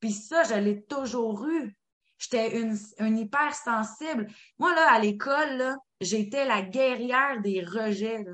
[0.00, 1.74] Puis ça, je l'ai toujours eu.
[2.18, 4.26] J'étais une, une hypersensible.
[4.58, 8.24] Moi, là, à l'école, j'étais la guerrière des rejets.
[8.24, 8.32] Là.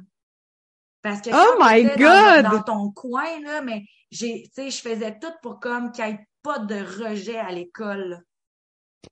[1.02, 2.50] Parce que oh my God!
[2.50, 6.28] Dans, ton coin, là, mais j'ai, tu je faisais tout pour comme qu'il n'y ait
[6.42, 8.22] pas de rejet à l'école.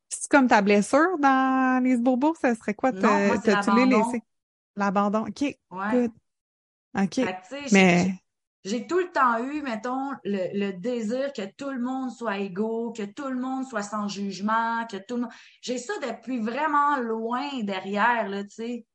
[0.08, 2.92] C'est comme ta blessure dans les bourbons, ça serait quoi?
[2.92, 4.22] T'as-tu les laissé?
[4.76, 5.26] L'abandon.
[5.26, 5.42] OK.
[5.70, 6.08] Ouais.
[6.94, 7.20] OK.
[7.72, 8.14] mais
[8.64, 13.02] j'ai tout le temps eu, mettons, le, désir que tout le monde soit égaux, que
[13.02, 15.30] tout le monde soit sans jugement, que tout le monde.
[15.62, 18.86] J'ai ça depuis vraiment loin derrière, là, tu sais.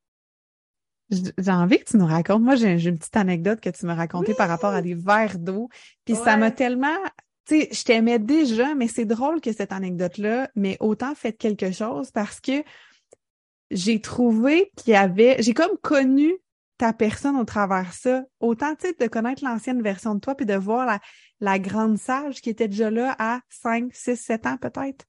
[1.10, 2.42] J'ai envie que tu nous racontes.
[2.42, 5.70] Moi, j'ai une petite anecdote que tu m'as racontée par rapport à des verres d'eau.
[6.06, 6.98] Puis ça m'a tellement,
[7.46, 11.72] tu sais, je t'aimais déjà, mais c'est drôle que cette anecdote-là mais autant fait quelque
[11.72, 12.64] chose parce que
[13.72, 16.34] j'ai trouvé qu'il y avait, j'ai comme connu
[16.78, 18.24] ta personne au travers ça.
[18.40, 21.00] Autant, tu sais, de connaître l'ancienne version de toi puis de voir la,
[21.40, 25.06] la grande sage qui était déjà là à 5, 6, 7 ans peut-être.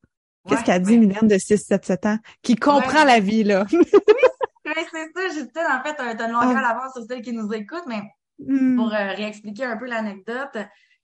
[0.48, 2.18] Qu'est-ce qu'a dit Mylène de 6, 7, 7 ans?
[2.42, 3.66] Qui comprend la vie, là.
[3.70, 5.28] oui, c'est ça.
[5.34, 8.00] J'ai peut-être, en fait, un, un longueur à l'avance sur celle qui nous écoute, mais
[8.38, 8.76] hmm.
[8.76, 10.56] pour euh, réexpliquer un peu l'anecdote,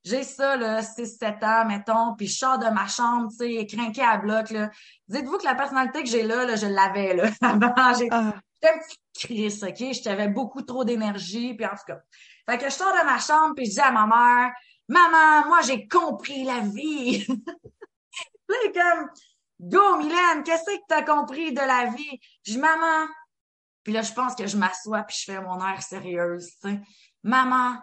[0.05, 4.03] j'ai ça, là, 6-7 ans, mettons, puis je sors de ma chambre, tu sais, crinqué
[4.03, 4.71] à bloc, là.
[5.09, 7.95] Dites-vous que la personnalité que j'ai là, là, je l'avais, là, avant.
[7.99, 8.35] J'ai, ah.
[8.62, 10.03] J'étais un petit Chris, OK?
[10.03, 12.01] J'avais beaucoup trop d'énergie, puis en tout cas.
[12.49, 14.53] Fait que je sors de ma chambre, puis je dis à ma mère,
[14.88, 17.27] Maman, moi, j'ai compris la vie.
[18.49, 19.09] là, comme,
[19.61, 22.21] Go, Mylène, qu'est-ce que t'as compris de la vie?
[22.45, 23.07] Je dis, Maman.
[23.83, 26.81] Puis là, je pense que je m'assois, puis je fais mon air sérieuse, tu sais.
[27.23, 27.79] Maman,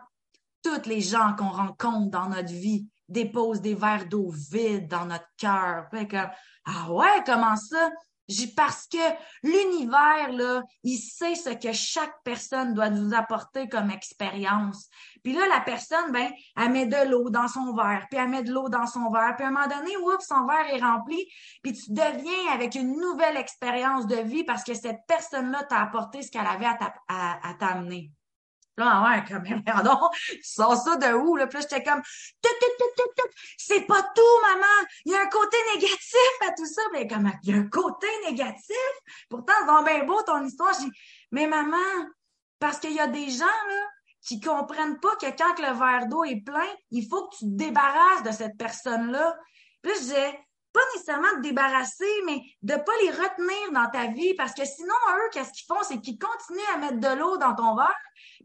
[0.64, 5.28] toutes les gens qu'on rencontre dans notre vie déposent des verres d'eau vides dans notre
[5.38, 5.88] cœur.
[6.66, 7.90] Ah ouais, comment ça?
[8.56, 8.98] parce que
[9.44, 14.88] l'univers, là, il sait ce que chaque personne doit nous apporter comme expérience.
[15.24, 18.44] Puis là, la personne, ben, elle met de l'eau dans son verre, puis elle met
[18.44, 21.28] de l'eau dans son verre, puis à un moment donné, oups, son verre est rempli,
[21.62, 26.22] puis tu deviens avec une nouvelle expérience de vie parce que cette personne-là t'a apporté
[26.22, 28.12] ce qu'elle avait à t'amener.
[28.78, 31.48] Là, ouais, comme, pardon, tu sors ça de où, là?
[31.48, 32.02] Puis là, j'étais comme,
[33.58, 34.88] c'est pas tout, maman!
[35.06, 36.82] Il y a un côté négatif à tout ça.
[36.94, 38.76] Mais comme, il y a un côté négatif?
[39.30, 40.74] Pourtant, c'est bien beau ton histoire.
[40.80, 40.88] J'ai
[41.32, 41.78] mais maman,
[42.60, 43.88] parce qu'il y a des gens, là,
[44.22, 47.56] qui comprennent pas que quand le verre d'eau est plein, il faut que tu te
[47.58, 49.36] débarrasses de cette personne-là.
[49.82, 50.40] Puis je disais,
[50.74, 54.94] pas nécessairement de débarrasser, mais de pas les retenir dans ta vie parce que sinon,
[55.10, 55.84] eux, qu'est-ce qu'ils font?
[55.84, 57.96] C'est qu'ils continuent à mettre de l'eau dans ton verre.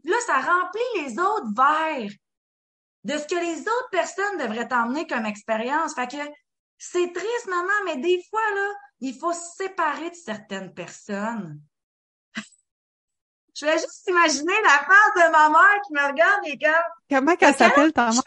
[0.01, 2.11] Puis là, ça remplit les autres verres
[3.03, 5.95] de ce que les autres personnes devraient t'emmener comme expérience.
[5.95, 6.17] Fait que
[6.77, 11.61] c'est triste, maman, mais des fois, là, il faut se séparer de certaines personnes.
[13.55, 16.73] Je vais juste imaginer la face de ma mère qui me regarde et comme...
[17.09, 18.21] Comment qu'elle s'appelle ta mère?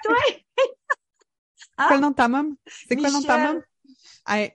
[1.57, 2.53] C'est quoi le nom de ta maman?
[2.67, 3.61] C'est quoi le nom de ta maman?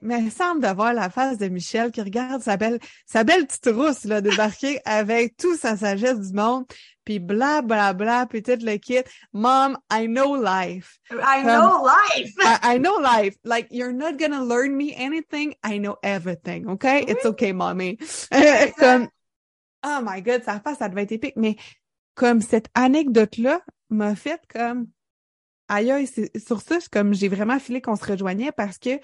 [0.02, 3.68] Mais il semble d'avoir la face de Michel qui regarde sa belle, sa belle petite
[3.74, 6.64] rousse, là, débarquer avec toute sa sagesse du monde,
[7.04, 9.04] puis bla, bla, bla, peut-être le kit.
[9.32, 10.98] Mom, I know life.
[11.10, 12.34] I know life.
[12.62, 13.36] I, know life.
[13.44, 15.54] Like, you're not gonna learn me anything.
[15.62, 16.68] I know everything.
[16.70, 17.04] Okay?
[17.06, 17.98] It's okay, mommy.
[18.78, 19.08] comme,
[19.84, 21.36] oh my god, sa face, ça devait être épique.
[21.36, 21.56] Mais,
[22.16, 24.88] comme cette anecdote-là m'a fait comme,
[25.68, 28.98] aïe, aïe, sur ça, comme j'ai vraiment filé qu'on se rejoignait parce que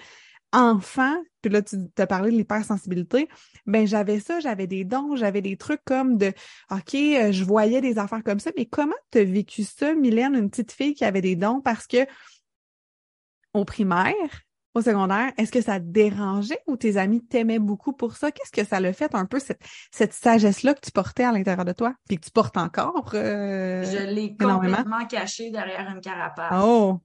[0.53, 3.27] enfant, puis là, tu as parlé de l'hypersensibilité,
[3.65, 6.31] ben j'avais ça, j'avais des dons, j'avais des trucs comme de
[6.71, 10.35] OK, euh, je voyais des affaires comme ça, mais comment tu as vécu ça, Mylène,
[10.35, 11.59] une petite fille qui avait des dons?
[11.59, 12.05] Parce que
[13.53, 14.43] au primaire,
[14.75, 18.31] au secondaire, est-ce que ça te dérangeait ou tes amis t'aimaient beaucoup pour ça?
[18.31, 19.61] Qu'est-ce que ça le fait un peu cette,
[19.91, 23.11] cette sagesse-là que tu portais à l'intérieur de toi, puis que tu portes encore?
[23.13, 26.53] Euh, je l'ai complètement cachée derrière une carapace.
[26.63, 26.99] Oh!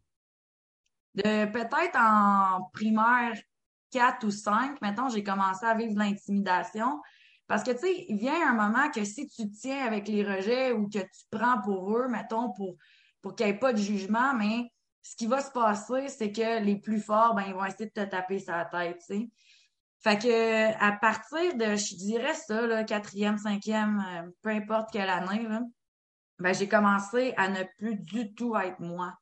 [1.22, 3.34] Peut-être en primaire
[3.90, 7.00] 4 ou 5, mettons, j'ai commencé à vivre de l'intimidation.
[7.46, 10.72] Parce que, tu sais, il vient un moment que si tu tiens avec les rejets
[10.72, 12.76] ou que tu prends pour eux, mettons, pour,
[13.22, 14.70] pour qu'il n'y ait pas de jugement, mais
[15.02, 17.90] ce qui va se passer, c'est que les plus forts, ben, ils vont essayer de
[17.90, 19.30] te taper sur la tête, tu sais.
[20.00, 25.08] Fait que, à partir de, je dirais ça, là, quatrième, cinquième, euh, peu importe quelle
[25.08, 25.48] année,
[26.38, 29.18] ben, j'ai commencé à ne plus du tout être moi.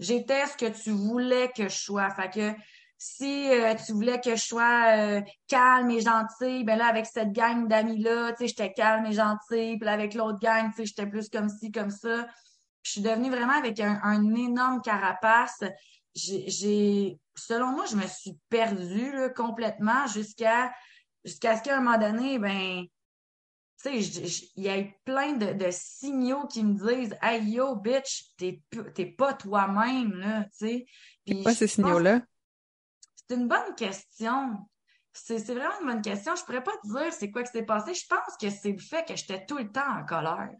[0.00, 2.08] J'étais ce que tu voulais que je sois.
[2.10, 2.60] Fait que
[2.96, 7.32] si euh, tu voulais que je sois euh, calme et gentille, ben là, avec cette
[7.32, 9.76] gang d'amis-là, tu sais, j'étais calme et gentille.
[9.76, 12.26] Puis là, avec l'autre gang, tu sais, j'étais plus comme ci, comme ça.
[12.82, 15.62] je suis devenue vraiment avec un, énorme carapace.
[16.14, 20.72] J'ai, selon moi, je me suis perdue complètement jusqu'à
[21.24, 22.86] jusqu'à ce qu'à un moment donné, ben,
[23.82, 28.34] tu sais, il y a plein de, de, signaux qui me disent Hey yo, bitch,
[28.36, 30.86] t'es pas toi-même, là, tu sais.
[31.26, 32.20] C'est quoi ces signaux-là?
[33.16, 34.66] C'est une bonne question.
[35.12, 36.34] C'est vraiment une bonne question.
[36.36, 37.94] Je pourrais pas te dire c'est quoi qui s'est passé.
[37.94, 40.54] Je pense que c'est le fait que j'étais tout le temps en colère.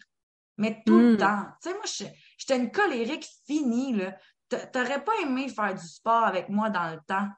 [0.56, 1.18] Mais tout le hmm.
[1.18, 1.46] temps.
[1.62, 4.16] Tu sais, moi, j'étais une colérique finie, là.
[4.48, 7.28] T'aurais pas aimé faire du sport avec moi dans le temps.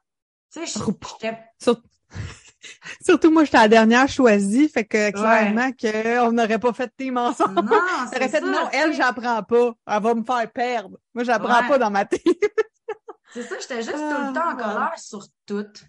[0.51, 0.81] Tu sais,
[1.19, 1.37] j'étais...
[3.05, 7.63] Surtout moi, j'étais la dernière choisie, fait que clairement qu'on n'aurait pas fait team ensemble.
[7.63, 7.71] Non,
[8.11, 9.73] c'est fait, non, elle, j'apprends pas.
[9.87, 10.97] Elle va me faire perdre.
[11.13, 12.19] Moi, j'apprends pas dans ma team.
[13.33, 15.65] c'est ça, j'étais juste tout le temps en ah, colère sur tout.
[15.73, 15.83] Tu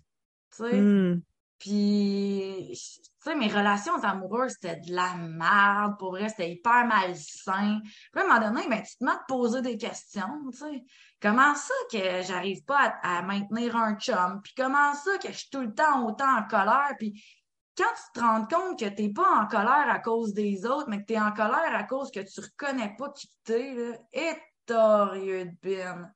[0.51, 0.81] sais.
[0.81, 1.21] Hmm.
[1.59, 5.95] Puis, tu sais, mes relations amoureuses, c'était de la merde.
[5.99, 7.81] Pour vrai, c'était hyper malsain.
[8.13, 10.59] Puis, à un moment donné, ben, tu te mets à te poser des questions, tu
[10.59, 10.85] sais.
[11.25, 14.43] Comment ça que j'arrive pas à, maintenir un chum?
[14.43, 16.93] Puis comment ça que je suis tout le temps autant en colère?
[16.99, 17.25] Puis
[17.79, 21.01] quand tu te rends compte que t'es pas en colère à cause des autres, mais
[21.01, 24.35] que tu es en colère à cause que tu reconnais pas qui t'es, là, et
[24.69, 26.11] de bin.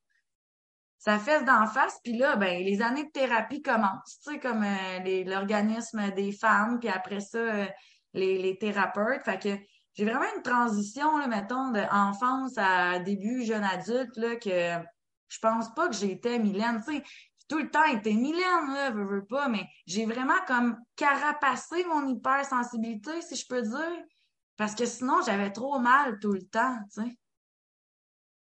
[0.99, 4.62] Ça fait d'en face, puis là, ben, les années de thérapie commencent, tu sais, comme
[4.62, 7.66] euh, l'organisme des femmes, puis après ça, euh,
[8.12, 9.23] les, les thérapeutes.
[9.25, 9.57] Fait que
[9.94, 14.87] j'ai vraiment une transition, là, mettons, d'enfance à début jeune adulte, là, que
[15.29, 16.83] je pense pas que j'étais Mylène.
[16.87, 17.03] Tu sais,
[17.49, 22.07] tout le temps été Mylène, là, veux, veux pas, mais j'ai vraiment comme carapacé mon
[22.09, 24.05] hypersensibilité, si je peux dire.
[24.57, 27.17] Parce que sinon, j'avais trop mal tout le temps, tu sais.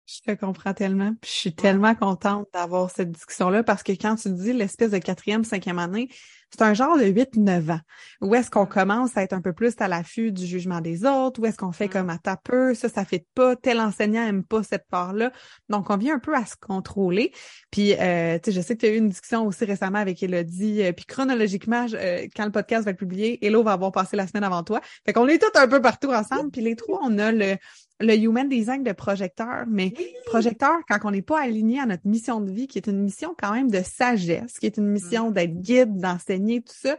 [0.05, 1.13] Je te comprends tellement.
[1.21, 4.97] Puis je suis tellement contente d'avoir cette discussion-là parce que quand tu dis l'espèce de
[4.97, 6.09] quatrième, cinquième année,
[6.53, 7.79] c'est un genre de 8-9 ans.
[8.21, 11.41] Où est-ce qu'on commence à être un peu plus à l'affût du jugement des autres?
[11.41, 12.75] Où est-ce qu'on fait comme à ta peu?
[12.75, 13.55] Ça, ça fait pas.
[13.55, 15.31] Tel enseignant aime pas cette part-là.
[15.69, 17.31] Donc, on vient un peu à se contrôler.
[17.71, 20.21] Puis, euh, tu sais, je sais que tu as eu une discussion aussi récemment avec
[20.21, 20.83] Elodie.
[20.83, 24.27] Euh, puis, chronologiquement, euh, quand le podcast va être publié, Elo va avoir passé la
[24.27, 24.79] semaine avant toi.
[25.07, 26.51] Fait qu'on est tous un peu partout ensemble.
[26.51, 27.55] Puis, les trois, on a le
[27.99, 29.93] le human design de projecteur, mais
[30.25, 33.35] projecteur, quand on n'est pas aligné à notre mission de vie, qui est une mission
[33.39, 35.33] quand même de sagesse, qui est une mission mm.
[35.33, 36.97] d'être guide, d'enseigner, tout ça,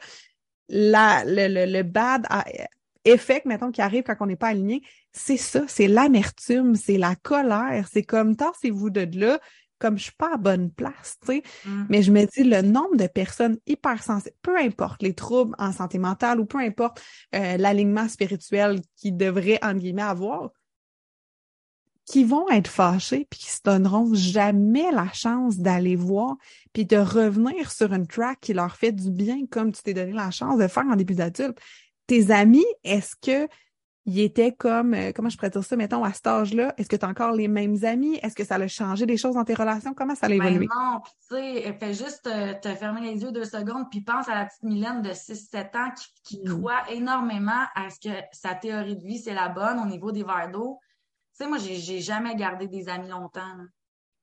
[0.68, 2.26] la, le, le, le bad
[3.04, 7.14] effet, mettons, qui arrive quand on n'est pas aligné, c'est ça, c'est l'amertume, c'est la
[7.16, 9.38] colère, c'est comme, tassez-vous de là,
[9.78, 11.42] comme je suis pas à bonne place, tu sais.
[11.66, 11.85] Mm.
[11.90, 15.98] Mais je me dis, le nombre de personnes hypersensibles, peu importe les troubles en santé
[15.98, 17.02] mentale ou peu importe
[17.35, 20.50] euh, l'alignement spirituel qu'ils devraient, en guillemets, avoir,
[22.06, 26.36] qui vont être fâchés puis qui se donneront jamais la chance d'aller voir
[26.72, 30.12] puis de revenir sur une track qui leur fait du bien comme tu t'es donné
[30.12, 31.58] la chance de faire en début d'adulte.
[32.06, 33.48] Tes amis, est-ce que
[34.06, 36.74] ils étaient comme, euh, comment je pourrais dire ça, mettons, à cet âge-là?
[36.76, 38.18] Est-ce que tu as encore les mêmes amis?
[38.22, 39.94] Est-ce que ça a changé des choses dans tes relations?
[39.94, 40.66] Comment ça a ben évolué?
[40.66, 44.34] non, tu sais, fais juste euh, te fermer les yeux deux secondes, puis pense à
[44.34, 46.58] la petite Mylène de 6-7 ans qui, qui mm.
[46.58, 50.22] croit énormément à ce que sa théorie de vie, c'est la bonne au niveau des
[50.22, 50.78] verres d'eau
[51.34, 53.56] sais, moi, j'ai jamais gardé des amis longtemps.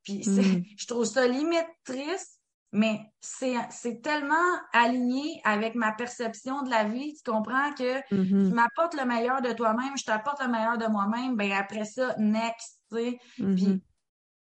[0.03, 0.63] Puis mm.
[0.77, 2.41] je trouve ça limite triste,
[2.73, 4.35] mais c'est tellement
[4.73, 7.13] aligné avec ma perception de la vie.
[7.13, 8.49] Tu comprends que mm-hmm.
[8.49, 12.15] tu m'apportes le meilleur de toi-même, je t'apporte le meilleur de moi-même, ben après ça,
[12.17, 13.19] next, tu sais.
[13.39, 13.79] Mm-hmm.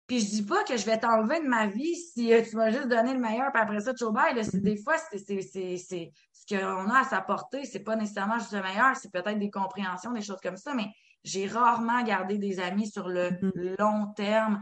[0.09, 2.71] Puis, je dis pas que je vais t'enlever de ma vie si euh, tu m'as
[2.71, 4.35] juste donné le meilleur, puis après ça, tu bye.
[4.35, 4.61] Mm-hmm.
[4.61, 9.11] Des fois, c'est ce qu'on a à s'apporter, c'est pas nécessairement juste le meilleur, c'est
[9.11, 10.89] peut-être des compréhensions, des choses comme ça, mais
[11.25, 13.77] j'ai rarement gardé des amis sur le mm-hmm.
[13.79, 14.61] long terme.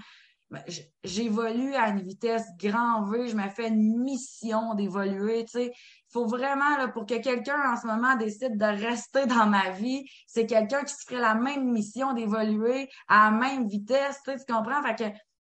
[0.50, 0.62] Ben,
[1.04, 5.66] j'évolue à une vitesse grand V, je me fais une mission d'évoluer, tu sais.
[5.66, 9.70] Il faut vraiment, là, pour que quelqu'un en ce moment décide de rester dans ma
[9.70, 14.32] vie, c'est quelqu'un qui se ferait la même mission d'évoluer à la même vitesse, tu,
[14.32, 14.82] sais, tu comprends?
[14.82, 15.16] Fait que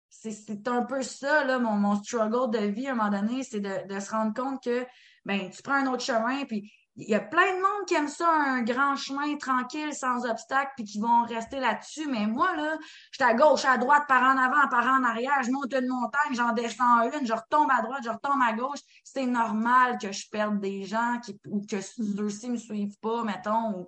[0.09, 3.61] c'est un peu ça, là, mon, mon struggle de vie à un moment donné, c'est
[3.61, 4.85] de, de se rendre compte que
[5.23, 6.69] ben, tu prends un autre chemin, puis
[7.01, 10.71] il y a plein de monde qui aime ça, un grand chemin tranquille, sans obstacle,
[10.75, 12.07] puis qui vont rester là-dessus.
[12.07, 12.77] Mais moi, là,
[13.11, 15.87] je suis à gauche, à droite, par en avant, par en arrière, je monte une
[15.87, 18.79] montagne, j'en descends une, je retombe à droite, je retombe à gauche.
[19.03, 23.79] C'est normal que je perde des gens qui, ou que ceux-ci me suivent pas, mettons.
[23.79, 23.87] Ou...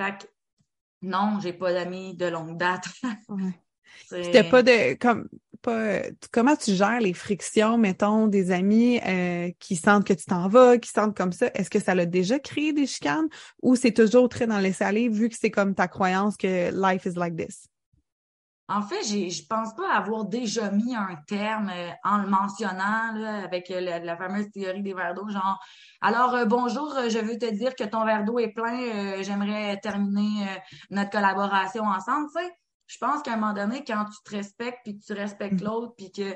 [0.00, 0.26] Fait que
[1.02, 2.86] non, j'ai pas d'amis de longue date.
[4.08, 5.28] C'était pas de comme
[5.62, 10.78] comment tu gères les frictions, mettons, des amis euh, qui sentent que tu t'en vas,
[10.78, 11.50] qui sentent comme ça?
[11.54, 13.28] Est-ce que ça l'a déjà créé des chicanes
[13.62, 17.06] ou c'est toujours très dans laisser aller vu que c'est comme ta croyance que life
[17.06, 17.68] is like this?
[18.70, 23.70] En fait, je pense pas avoir déjà mis un terme euh, en le mentionnant avec
[23.70, 25.58] euh, la, fameuse théorie des verres d'eau, genre
[26.02, 30.46] alors bonjour, je veux te dire que ton verre d'eau est plein, j'aimerais terminer
[30.90, 32.52] notre collaboration ensemble, tu sais
[32.88, 35.64] je pense qu'à un moment donné, quand tu te respectes, puis que tu respectes mm.
[35.64, 36.34] l'autre, puis que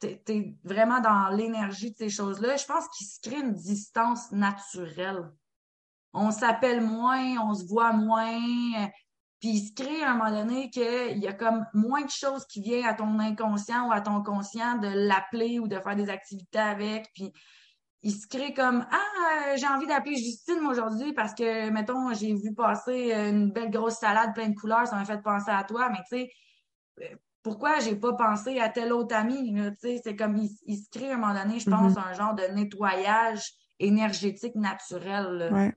[0.00, 4.32] tu es, vraiment dans l'énergie de ces choses-là, je pense qu'il se crée une distance
[4.32, 5.30] naturelle.
[6.12, 8.88] On s'appelle moins, on se voit moins,
[9.40, 12.46] puis il se crée à un moment donné qu'il y a comme moins de choses
[12.46, 16.08] qui viennent à ton inconscient ou à ton conscient de l'appeler ou de faire des
[16.08, 17.30] activités avec, puis
[18.02, 22.54] il se crée comme Ah, j'ai envie d'appeler Justine aujourd'hui parce que, mettons, j'ai vu
[22.54, 25.98] passer une belle grosse salade pleine de couleurs, ça m'a fait penser à toi, mais
[26.10, 26.30] tu sais,
[27.02, 29.54] euh, pourquoi j'ai pas pensé à tel autre ami?
[29.54, 32.08] Tu sais, c'est comme il, se crée à un moment donné, je pense, mm-hmm.
[32.08, 35.50] un genre de nettoyage énergétique naturel.
[35.52, 35.74] Ouais.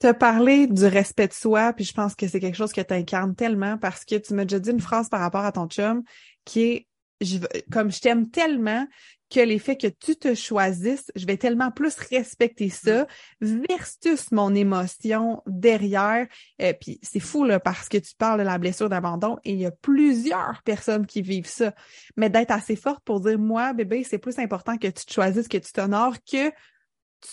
[0.00, 2.80] Tu as parlé du respect de soi, puis je pense que c'est quelque chose que
[2.80, 5.66] tu incarnes tellement parce que tu m'as déjà dit une phrase par rapport à ton
[5.68, 6.02] chum
[6.44, 6.88] qui est
[7.20, 7.38] je,
[7.70, 8.86] comme je t'aime tellement
[9.34, 13.08] que les faits que tu te choisisses, je vais tellement plus respecter ça
[13.40, 16.28] versus mon émotion derrière.
[16.62, 19.58] euh, puis c'est fou là parce que tu parles de la blessure d'abandon et il
[19.58, 21.74] y a plusieurs personnes qui vivent ça.
[22.16, 25.48] Mais d'être assez forte pour dire moi bébé, c'est plus important que tu te choisisses,
[25.48, 26.52] que tu t'honores que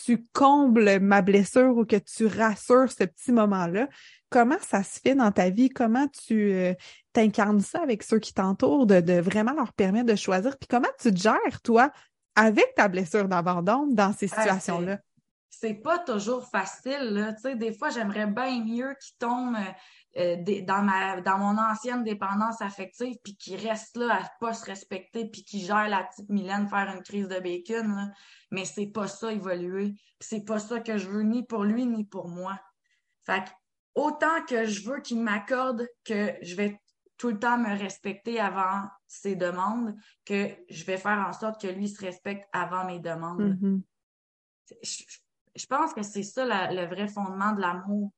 [0.06, 3.88] tu combles ma blessure ou que tu rassures ce petit moment-là.
[4.30, 5.69] Comment ça se fait dans ta vie?
[5.69, 6.73] Comment tu euh,
[7.13, 10.58] t'incarnes ça avec ceux qui t'entourent, de, de, vraiment leur permettre de choisir?
[10.58, 11.91] Puis comment tu te gères, toi,
[12.36, 14.99] avec ta blessure d'abandon dans ces ah, situations-là?
[15.62, 17.12] c'est pas toujours facile.
[17.12, 17.34] Là.
[17.34, 19.58] Tu sais, des fois, j'aimerais bien mieux qu'ils tombent
[20.17, 24.65] euh, dans, ma, dans mon ancienne dépendance affective, puis qu'ils restent là à pas se
[24.65, 27.95] respecter, puis qu'ils gèrent la petite Mylène faire une crise de bacon.
[27.95, 28.12] Là.
[28.52, 29.95] Mais c'est pas ça évoluer.
[30.19, 32.60] C'est pas ça que je veux ni pour lui ni pour moi.
[33.26, 33.50] Fait que
[33.95, 36.78] autant que je veux qu'il m'accorde que je vais
[37.17, 39.95] tout le temps me respecter avant ses demandes,
[40.26, 43.57] que je vais faire en sorte que lui se respecte avant mes demandes.
[43.62, 43.82] Mm-hmm.
[45.55, 48.12] je, pense que c'est ça le vrai fondement de l'amour.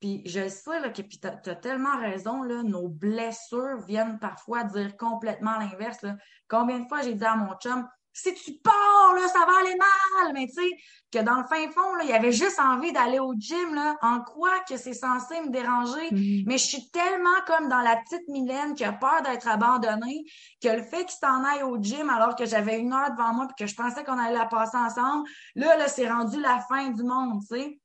[0.00, 4.96] Puis je sais là, que tu as, tellement raison, là, nos blessures viennent parfois dire
[4.96, 6.04] complètement l'inverse.
[6.48, 9.76] Combien de fois j'ai dit à mon chum, si tu pars, là, ça va aller
[9.76, 10.32] mal.
[10.32, 10.70] Mais tu sais,
[11.12, 14.22] que dans le fin fond, là, il avait juste envie d'aller au gym, là, en
[14.22, 16.08] quoi que c'est censé me déranger.
[16.10, 16.44] Mm-hmm.
[16.46, 20.24] Mais je suis tellement comme dans la petite Mylène qui a peur d'être abandonnée,
[20.62, 23.48] que le fait qu'il s'en aille au gym alors que j'avais une heure devant moi
[23.48, 26.88] puis que je pensais qu'on allait la passer ensemble, là, là, c'est rendu la fin
[26.88, 27.80] du monde, tu sais.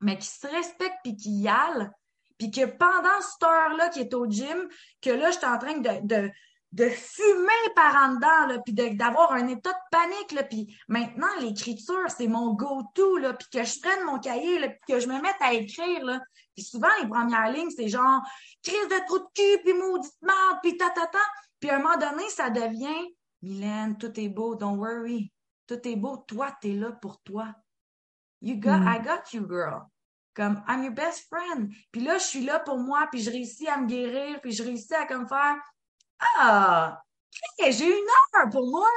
[0.00, 1.48] Mais qui se respecte puis qui y
[2.38, 4.68] puis que pendant cette heure-là qui est au gym,
[5.00, 9.72] que là, je suis en train de, fumer par en dedans, puis d'avoir un état
[9.72, 10.48] de panique.
[10.50, 15.08] Puis maintenant, l'écriture, c'est mon go-to, puis que je prenne mon cahier, puis que je
[15.08, 16.20] me mette à écrire.
[16.54, 18.20] Puis souvent, les premières lignes, c'est genre
[18.62, 21.18] crise de trou de cul, puis maudite merde, puis ta, ta, ta.
[21.58, 25.30] Puis à un moment donné, ça devient Mylène, tout est beau, don't worry.
[25.66, 27.54] Tout est beau, toi, t'es là pour toi.
[28.40, 28.88] You got, mm.
[28.88, 29.90] I got you, girl.
[30.34, 31.72] Comme, I'm your best friend.
[31.92, 34.62] Puis là, je suis là pour moi, puis je réussis à me guérir, puis je
[34.62, 35.56] réussis à comme faire,
[36.38, 37.00] ah,
[37.60, 38.06] j'ai une
[38.38, 38.88] heure pour moi.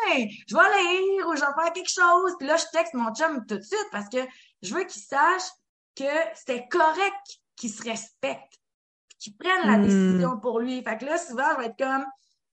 [0.47, 2.35] Je vais lire ou je vais faire quelque chose.
[2.37, 4.19] Puis là, je texte mon chum tout de suite parce que
[4.61, 5.49] je veux qu'il sache
[5.95, 6.03] que
[6.35, 8.53] c'était correct qu'il se respecte.
[9.19, 9.83] Qu'il prenne la hmm.
[9.83, 10.81] décision pour lui.
[10.83, 12.05] Fait que là, souvent, je vais être comme,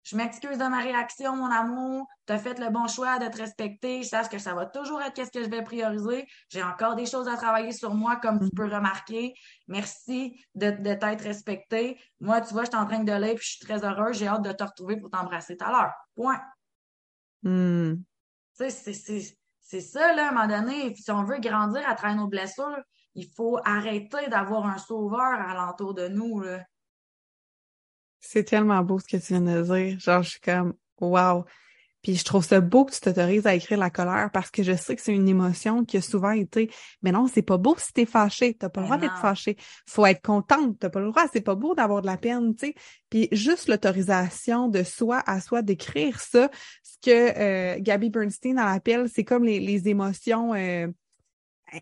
[0.06, 2.06] je m'excuse de ma réaction, mon amour.
[2.28, 4.04] Tu as fait le bon choix de te respecter.
[4.04, 6.28] Je sache que ça va toujours être qu'est-ce que je vais prioriser.
[6.48, 9.34] J'ai encore des choses à travailler sur moi, comme tu peux remarquer.
[9.66, 11.98] Merci de, de t'être respecté.
[12.20, 14.16] Moi, tu vois, je suis en train de lire puis je suis très heureuse.
[14.16, 15.92] J'ai hâte de te retrouver pour t'embrasser tout à l'heure.
[16.14, 16.40] Point.
[18.56, 20.94] Tu sais, c'est ça, là, à un moment donné.
[20.94, 22.78] Si on veut grandir à travers nos blessures,
[23.16, 26.62] il faut arrêter d'avoir un sauveur alentour de nous, là.
[28.28, 29.98] C'est tellement beau ce que tu viens de dire.
[30.00, 31.44] Genre, je suis comme, wow.
[32.02, 34.76] Puis je trouve ça beau que tu t'autorises à écrire la colère parce que je
[34.76, 36.70] sais que c'est une émotion qui a souvent été,
[37.02, 38.54] mais non, c'est pas beau si t'es fâché.
[38.54, 39.56] T'as pas le droit d'être fâché.
[39.88, 40.78] Faut être contente.
[40.78, 41.24] T'as pas le droit.
[41.32, 42.74] C'est pas beau d'avoir de la peine, tu sais.
[43.10, 46.48] Puis juste l'autorisation de soi à soi d'écrire ça,
[46.84, 50.86] ce que euh, Gabby Bernstein appelle, c'est comme les, les émotions euh,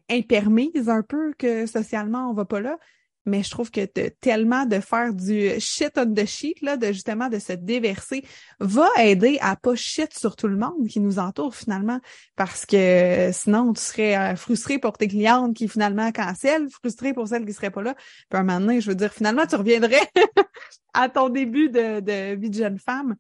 [0.09, 2.79] impermises un peu que socialement on va pas là
[3.27, 7.29] mais je trouve que tellement de faire du shit on the sheet, là, de justement
[7.29, 8.25] de se déverser,
[8.61, 12.01] va aider à pas shit sur tout le monde qui nous entoure finalement,
[12.37, 17.29] parce que sinon tu serais euh, frustré pour tes clientes qui finalement cancellent, frustré pour
[17.29, 17.95] celles qui seraient pas là.
[18.29, 20.11] Puis un moment donné, je veux dire, finalement, tu reviendrais
[20.95, 23.17] à ton début de, vie de jeune femme.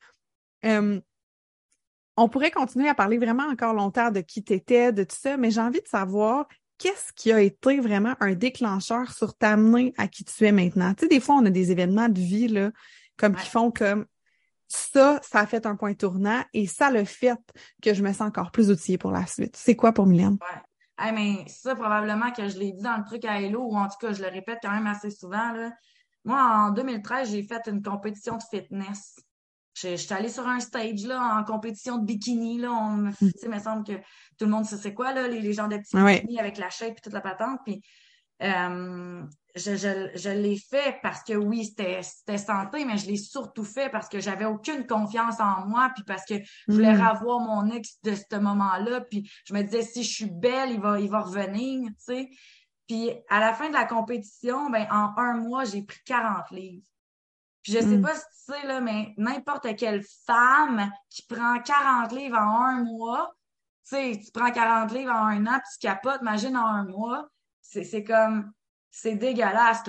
[2.16, 5.50] On pourrait continuer à parler vraiment encore longtemps de qui t'étais, de tout ça, mais
[5.50, 6.46] j'ai envie de savoir
[6.78, 10.94] qu'est-ce qui a été vraiment un déclencheur sur t'amener à qui tu es maintenant?
[10.94, 12.70] Tu sais, des fois, on a des événements de vie, là,
[13.16, 14.06] comme qui font comme
[14.66, 17.38] ça, ça a fait un point tournant et ça le fait
[17.82, 19.56] que je me sens encore plus outillée pour la suite.
[19.56, 20.38] C'est quoi pour Mylène?
[20.98, 21.12] Ouais.
[21.12, 23.98] mais ça, probablement que je l'ai dit dans le truc à Hello, ou en tout
[24.00, 25.52] cas, je le répète quand même assez souvent.
[25.52, 25.70] Là.
[26.24, 29.16] Moi, en 2013, j'ai fait une compétition de fitness.
[29.74, 32.58] Je, suis allée sur un stage là, en compétition de bikini.
[32.58, 33.48] Là, on me, mm.
[33.48, 33.92] me semble que
[34.38, 36.70] tout le monde sait c'est quoi, là, les, les gens de petits bikini avec la
[36.70, 37.60] shape et toute la patente.
[37.64, 37.82] Puis,
[38.42, 39.22] euh,
[39.54, 42.02] je, je, je l'ai fait parce que oui, c'était
[42.38, 46.24] santé, mais je l'ai surtout fait parce que j'avais aucune confiance en moi, puis parce
[46.24, 46.34] que
[46.68, 47.08] je voulais mm.
[47.08, 50.80] revoir mon ex de ce moment-là, puis je me disais si je suis belle, il
[50.80, 52.30] va, il va revenir, tu sais.
[52.86, 56.82] Puis à la fin de la compétition, ben en un mois, j'ai pris 40 livres.
[57.64, 58.02] Puis je sais mm.
[58.02, 62.84] pas si tu sais, là, mais n'importe quelle femme qui prend 40 livres en un
[62.84, 63.34] mois,
[63.88, 66.84] tu sais, tu prends 40 livres en un an, puis tu capotes, imagine en un
[66.84, 67.26] mois,
[67.62, 68.52] c'est comme,
[68.90, 69.82] c'est dégueulasse.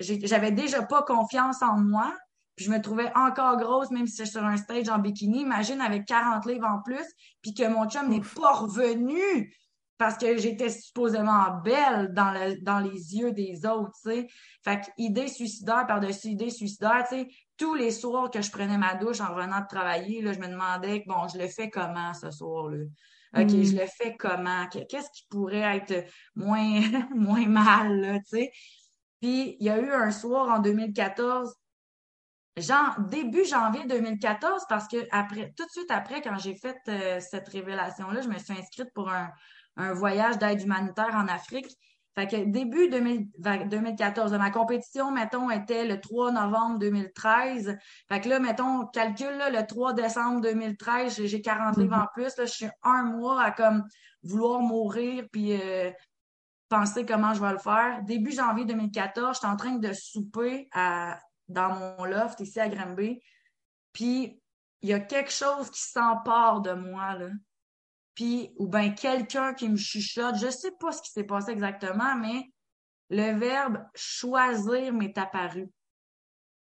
[0.00, 2.14] J'avais déjà pas confiance en moi,
[2.56, 5.40] puis je me trouvais encore grosse, même si je suis sur un stage en bikini.
[5.40, 7.06] Imagine avec 40 livres en plus,
[7.40, 9.54] puis que mon chum n'est pas revenu
[10.02, 14.26] parce que j'étais supposément belle dans, le, dans les yeux des autres, tu sais.
[14.64, 18.78] Fait que idée suicidaire par-dessus idée suicidaire, tu sais, tous les soirs que je prenais
[18.78, 22.12] ma douche en revenant de travailler, là, je me demandais, bon, je le fais comment
[22.14, 22.78] ce soir-là?
[23.36, 23.62] OK, mm.
[23.62, 24.66] je le fais comment?
[24.66, 26.80] Qu'est-ce qui pourrait être moins,
[27.14, 28.52] moins mal, là, tu sais?
[29.20, 31.54] Puis, il y a eu un soir en 2014,
[32.56, 37.20] genre, début janvier 2014, parce que après, tout de suite après, quand j'ai fait euh,
[37.20, 39.30] cette révélation-là, je me suis inscrite pour un,
[39.76, 41.76] un voyage d'aide humanitaire en Afrique.
[42.14, 47.78] Fait que début 2014, ma compétition, mettons, était le 3 novembre 2013.
[48.10, 52.36] Fait que là, mettons, calcule, le 3 décembre 2013, j'ai 40 livres en plus.
[52.36, 53.84] Là, je suis un mois à comme
[54.22, 55.90] vouloir mourir puis euh,
[56.68, 58.02] penser comment je vais le faire.
[58.02, 61.18] Début janvier 2014, j'étais en train de souper à,
[61.48, 63.22] dans mon loft ici à Granby.
[63.94, 64.38] Puis
[64.82, 67.28] il y a quelque chose qui s'empare de moi, là
[68.14, 72.16] puis ou bien quelqu'un qui me chuchote, je sais pas ce qui s'est passé exactement,
[72.16, 72.52] mais
[73.10, 75.68] le verbe choisir m'est apparu.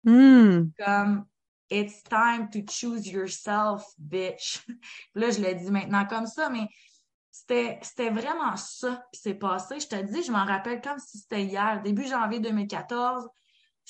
[0.05, 0.71] Hmm.
[0.79, 1.27] Comme
[1.71, 4.67] It's time to choose yourself, bitch.
[5.15, 6.67] là, je l'ai dit maintenant comme ça, mais
[7.31, 9.79] c'était vraiment ça qui s'est passé.
[9.79, 13.29] Je te dis, je m'en rappelle comme si c'était hier, début janvier 2014,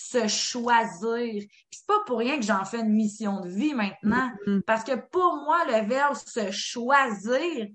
[0.00, 1.44] se choisir.
[1.44, 4.62] Puis c'est pas pour rien que j'en fais une mission de vie maintenant, Mm-hmm.
[4.62, 7.68] parce que pour moi, le verbe se choisir,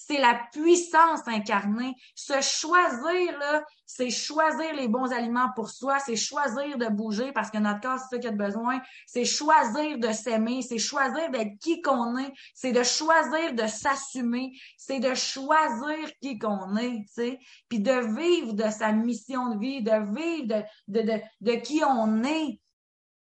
[0.00, 1.92] c'est la puissance incarnée.
[2.14, 7.50] Se choisir, là, c'est choisir les bons aliments pour soi, c'est choisir de bouger parce
[7.50, 8.80] que notre corps, c'est ça qu'il a besoin.
[9.08, 14.52] C'est choisir de s'aimer, c'est choisir d'être qui qu'on est, c'est de choisir de s'assumer,
[14.76, 17.38] c'est de choisir qui qu'on est, tu sais,
[17.68, 21.82] puis de vivre de sa mission de vie, de vivre de, de, de, de qui
[21.84, 22.60] on est.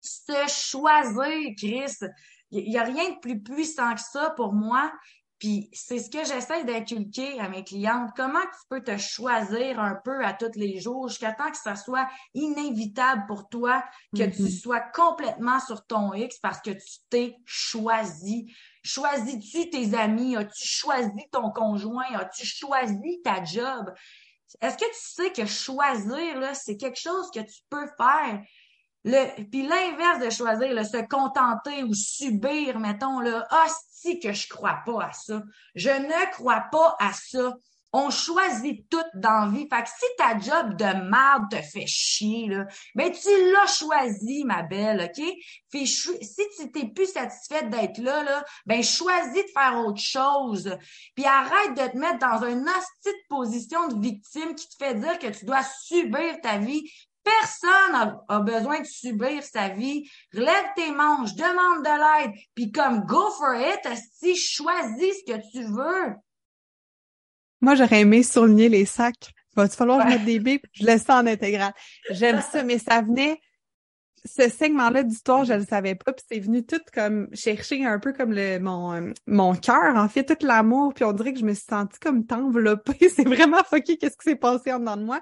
[0.01, 1.97] Se choisir, Chris.
[2.51, 4.91] Il y a rien de plus puissant que ça pour moi.
[5.39, 8.11] Puis c'est ce que j'essaie d'inculquer à mes clientes.
[8.15, 11.75] Comment tu peux te choisir un peu à tous les jours jusqu'à temps que ça
[11.77, 13.83] soit inévitable pour toi,
[14.13, 14.49] que tu Mhm.
[14.49, 18.53] sois complètement sur ton X parce que tu t'es choisi?
[18.83, 20.35] Choisis-tu tes amis?
[20.35, 22.11] As-tu choisi ton conjoint?
[22.15, 23.93] As-tu choisi ta job?
[24.61, 28.41] Est-ce que tu sais que choisir, là, c'est quelque chose que tu peux faire?
[29.06, 34.50] Le, puis l'inverse de choisir, là, se contenter ou subir, mettons, là, hostie que je
[34.50, 35.41] crois pas à ça.
[35.76, 37.54] Je ne crois pas à ça.
[37.91, 39.68] On choisit tout dans la vie.
[39.68, 44.43] Fait que si ta job de merde te fait chier, là, ben tu l'as choisi,
[44.43, 45.26] ma belle, OK?
[45.74, 50.78] Si tu t'es plus satisfaite d'être là, là, ben choisis de faire autre chose.
[51.16, 55.18] Puis arrête de te mettre dans une hostie position de victime qui te fait dire
[55.18, 56.88] que tu dois subir ta vie.
[57.41, 60.09] Personne a, a besoin de subir sa vie.
[60.34, 65.51] Relève tes manches, demande de l'aide, puis comme go for it, si choisis ce que
[65.51, 66.15] tu veux.
[67.61, 69.34] Moi, j'aurais aimé souligner les sacs.
[69.55, 70.05] Va-tu falloir Ouais.
[70.05, 70.63] mette des bips?
[70.73, 71.73] Je laisse ça en intégral.
[72.09, 73.41] J'aime ça, mais ça venait,
[74.23, 78.13] ce segment-là d'histoire, je le savais pas, puis c'est venu tout comme chercher un peu
[78.13, 81.45] comme le mon euh, mon cœur, en fait, tout l'amour, puis on dirait que je
[81.45, 83.09] me suis sentie comme enveloppée.
[83.15, 85.21] C'est vraiment fucké qu'est-ce qui s'est passé en dedans de moi.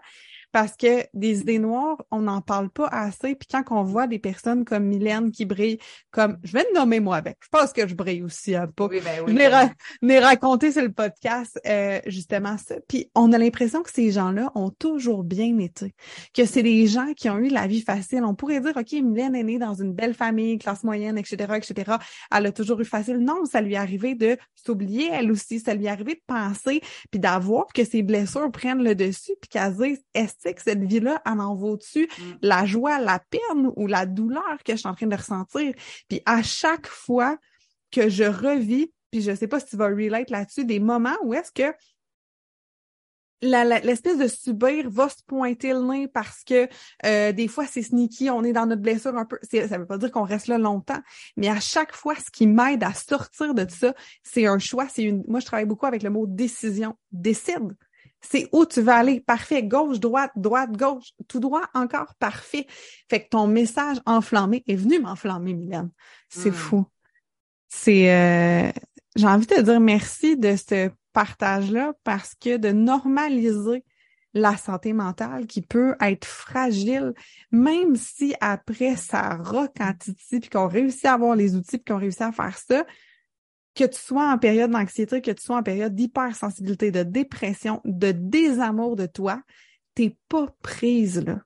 [0.51, 3.35] Parce que des idées noires, on n'en parle pas assez.
[3.35, 5.79] Puis quand on voit des personnes comme Mylène qui brillent,
[6.11, 7.37] comme je vais te nommer moi avec.
[7.41, 8.87] Je pense que je brille aussi un peu.
[8.89, 9.69] Oui, ben Je l'ai ra-
[10.01, 12.75] l'ai raconté sur le podcast, euh, justement ça.
[12.87, 15.93] Puis on a l'impression que ces gens-là ont toujours bien été.
[16.33, 18.23] Que c'est des gens qui ont eu la vie facile.
[18.23, 21.97] On pourrait dire, OK, Mylène est née dans une belle famille, classe moyenne, etc., etc.
[22.35, 23.17] Elle a toujours eu facile.
[23.17, 25.59] Non, ça lui est arrivé de s'oublier, elle aussi.
[25.59, 26.81] Ça lui est arrivé de penser,
[27.11, 31.21] puis d'avoir que ses blessures prennent le dessus, puis qu'elle dise, est-ce que cette vie-là,
[31.25, 32.37] elle en vaut-tu Mm.
[32.41, 35.73] la joie, la peine ou la douleur que je suis en train de ressentir?
[36.09, 37.37] Puis à chaque fois
[37.91, 41.33] que je revis, puis je sais pas si tu vas relate là-dessus, des moments où
[41.33, 41.73] est-ce que
[43.41, 46.67] l'espèce de subir va se pointer le nez parce que
[47.05, 49.37] euh, des fois c'est sneaky, on est dans notre blessure un peu.
[49.43, 50.99] Ça veut pas dire qu'on reste là longtemps,
[51.35, 54.87] mais à chaque fois, ce qui m'aide à sortir de ça, c'est un choix.
[54.89, 55.23] C'est une.
[55.27, 56.95] Moi, je travaille beaucoup avec le mot décision.
[57.11, 57.75] Décide.
[58.21, 59.21] C'est où tu vas aller.
[59.21, 59.63] Parfait.
[59.63, 61.11] Gauche, droite, droite, gauche.
[61.27, 62.65] Tout droit, encore parfait.
[63.09, 65.91] Fait que ton message enflammé est venu m'enflammer, Mylène.
[66.29, 66.53] C'est Mm.
[66.53, 66.85] fou.
[67.67, 68.11] C'est.
[68.13, 68.71] euh,
[69.15, 73.83] J'ai envie de te dire merci de ce partage-là parce que de normaliser
[74.33, 77.13] la santé mentale qui peut être fragile,
[77.51, 81.99] même si après ça rock titi, puis qu'on réussit à avoir les outils, puis qu'on
[81.99, 82.85] réussit à faire ça,
[83.77, 88.11] que tu sois en période d'anxiété, que tu sois en période d'hypersensibilité, de dépression, de
[88.11, 89.41] désamour de toi,
[89.93, 91.39] t'es pas prise là.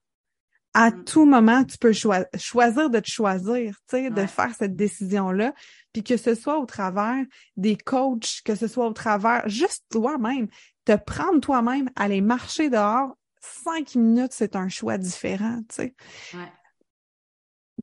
[0.74, 1.04] À Mm.
[1.04, 5.54] tout moment, tu peux choi- choisir de te choisir, tu sais, de faire cette décision-là,
[5.92, 7.26] puis que ce soit au travers
[7.58, 10.48] des coachs, que ce soit au travers juste toi-même,
[10.86, 15.96] te prendre toi-même, aller marcher dehors, cinq minutes, c'est un choix différent, tu sais.
[16.34, 16.52] Ouais.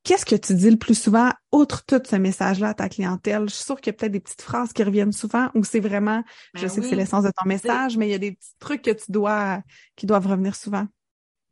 [0.05, 3.49] Qu'est-ce que tu dis le plus souvent, outre tout ce message-là à ta clientèle?
[3.49, 5.81] Je suis sûre qu'il y a peut-être des petites phrases qui reviennent souvent ou c'est
[5.81, 6.23] vraiment,
[6.55, 8.55] je Ben sais que c'est l'essence de ton message, mais il y a des petits
[8.59, 9.63] trucs que tu dois,
[9.97, 10.87] qui doivent revenir souvent.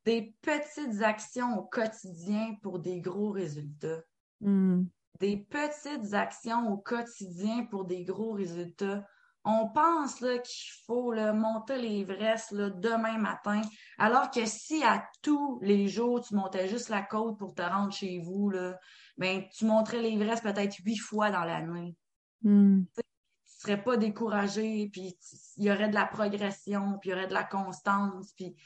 [0.05, 4.03] Des petites actions au quotidien pour des gros résultats.
[4.41, 4.85] Hmm.
[5.19, 9.03] des petites actions au quotidien pour des gros résultats.
[9.49, 13.63] On pense là, qu'il faut là, monter l'Everest demain matin,
[13.97, 17.93] alors que si à tous les jours tu montais juste la côte pour te rendre
[17.93, 18.77] chez vous, là,
[19.17, 21.97] ben, tu monterais l'Everest peut-être huit fois dans l'année.
[22.43, 22.83] Hmm.
[22.97, 23.03] Tu
[23.47, 25.17] serais pas découragé, puis
[25.57, 28.57] il y aurait de la progression, puis il y aurait de la constance, puis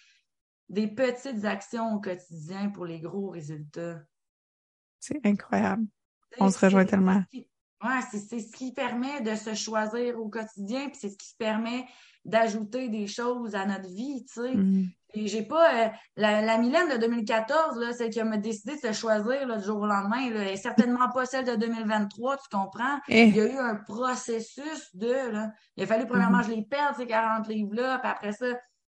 [0.70, 4.00] des petites actions au quotidien pour les gros résultats.
[4.98, 5.84] C'est incroyable.
[6.38, 7.22] On se rejoint tellement.
[7.82, 11.86] Ouais, c'est ce qui permet de se choisir au quotidien, puis c'est ce qui permet
[12.24, 14.54] d'ajouter des choses à notre vie, tu sais.
[14.54, 14.88] Mm.
[15.14, 15.86] Et j'ai pas...
[15.86, 19.56] Euh, la, la Mylène de 2014, là, celle qui a décidé de se choisir là,
[19.56, 22.98] du jour au lendemain, là, est certainement pas celle de 2023, tu comprends?
[23.08, 23.28] Eh.
[23.28, 25.32] Il y a eu un processus de...
[25.32, 26.50] Là, il a fallu, premièrement, mm-hmm.
[26.50, 28.46] je les perde, ces 40 livres-là, puis après ça,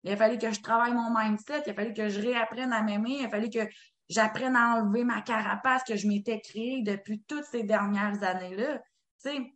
[0.05, 2.82] il a fallu que je travaille mon mindset, il a fallu que je réapprenne à
[2.82, 3.61] m'aimer, il a fallu que
[4.09, 8.78] j'apprenne à enlever ma carapace que je m'étais créée depuis toutes ces dernières années-là.
[9.22, 9.52] Tu sais,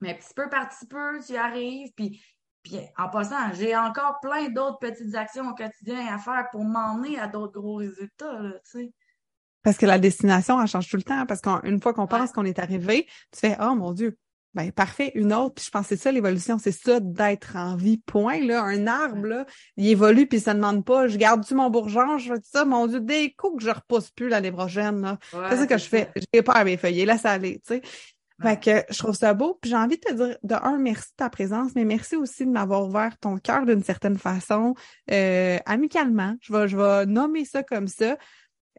[0.00, 2.20] mais petit peu par petit peu, tu y arrives, puis
[2.62, 7.18] puis en passant, j'ai encore plein d'autres petites actions au quotidien à faire pour m'emmener
[7.18, 8.92] à d'autres gros résultats, là, tu sais.
[9.62, 11.24] Parce que la destination, elle change tout le temps.
[11.26, 14.18] Parce qu'une fois qu'on pense qu'on est arrivé, tu fais Oh mon Dieu,
[14.54, 15.54] ben parfait, une autre.
[15.54, 17.98] Puis je pense que c'est ça l'évolution, c'est ça d'être en vie.
[17.98, 18.40] Point.
[18.44, 19.46] Là, un arbre, là,
[19.76, 21.08] il évolue puis ça ne demande pas.
[21.08, 24.28] Je garde-tu mon bourgeon, je fais ça, mon Dieu, des coups que je repousse plus
[24.28, 25.00] l'année prochaine.
[25.00, 25.18] Là.
[25.30, 26.10] c'est ça que je fais.
[26.32, 27.82] J'ai pas à mes feuilles, laisse aller, tu sais.
[28.42, 29.58] Fait que je trouve ça beau.
[29.60, 32.44] Puis j'ai envie de te dire, de un, merci de ta présence, mais merci aussi
[32.44, 34.74] de m'avoir ouvert ton cœur d'une certaine façon,
[35.12, 36.34] euh, amicalement.
[36.40, 38.16] Je vais, je vais nommer ça comme ça.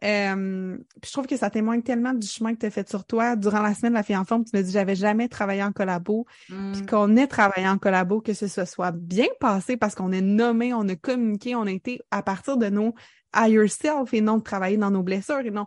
[0.02, 3.04] Euh, puis je trouve que ça témoigne tellement du chemin que tu as fait sur
[3.04, 3.36] toi.
[3.36, 5.72] Durant la semaine de la fille en forme, tu me dis j'avais jamais travaillé en
[5.72, 6.26] collabo.
[6.46, 6.86] Puis mm.
[6.86, 10.88] qu'on ait travaillé en collabo, que ce soit bien passé parce qu'on est nommé, on
[10.88, 12.94] a communiqué, on a été à partir de nos
[13.34, 15.66] higher self et non de travailler dans nos blessures et non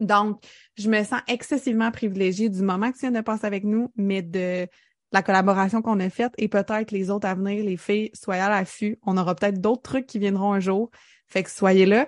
[0.00, 0.42] donc,
[0.76, 4.22] je me sens excessivement privilégiée du moment que tu viens de passer avec nous, mais
[4.22, 4.68] de
[5.12, 8.50] la collaboration qu'on a faite et peut-être les autres à venir, les filles, soyez à
[8.50, 8.98] l'affût.
[9.06, 10.90] On aura peut-être d'autres trucs qui viendront un jour.
[11.26, 12.06] Fait que soyez là.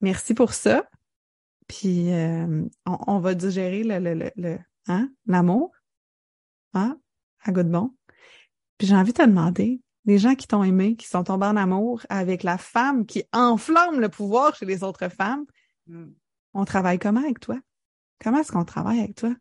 [0.00, 0.88] Merci pour ça.
[1.66, 5.72] Puis euh, on, va digérer le, le, le, hein, l'amour.
[6.74, 6.98] Hein?
[7.42, 7.94] À goût de bon.
[8.78, 11.56] Puis j'ai envie de te demander, les gens qui t'ont aimé, qui sont tombés en
[11.56, 15.44] amour avec la femme qui enflamme le pouvoir chez les autres femmes,
[15.86, 16.06] mm.
[16.54, 17.56] On travaille comment avec toi?
[18.20, 19.32] Comment est-ce qu'on travaille avec toi?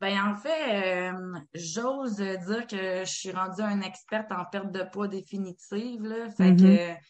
[0.00, 4.82] Ben en fait, euh, j'ose dire que je suis rendue une experte en perte de
[4.82, 6.02] poids définitive.
[6.02, 6.28] Là.
[6.30, 6.96] Fait mm-hmm.
[6.96, 7.00] que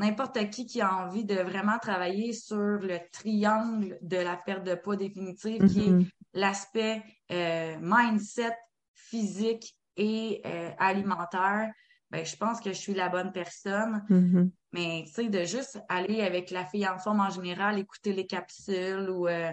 [0.00, 4.74] n'importe qui qui a envie de vraiment travailler sur le triangle de la perte de
[4.74, 6.10] poids définitive, qui est mm-hmm.
[6.34, 8.56] l'aspect euh, mindset,
[8.94, 11.70] physique et euh, alimentaire,
[12.10, 14.04] ben, je pense que je suis la bonne personne.
[14.08, 14.50] Mm-hmm.
[14.72, 18.26] Mais tu sais, de juste aller avec la fille en forme en général, écouter les
[18.26, 19.52] capsules ou euh,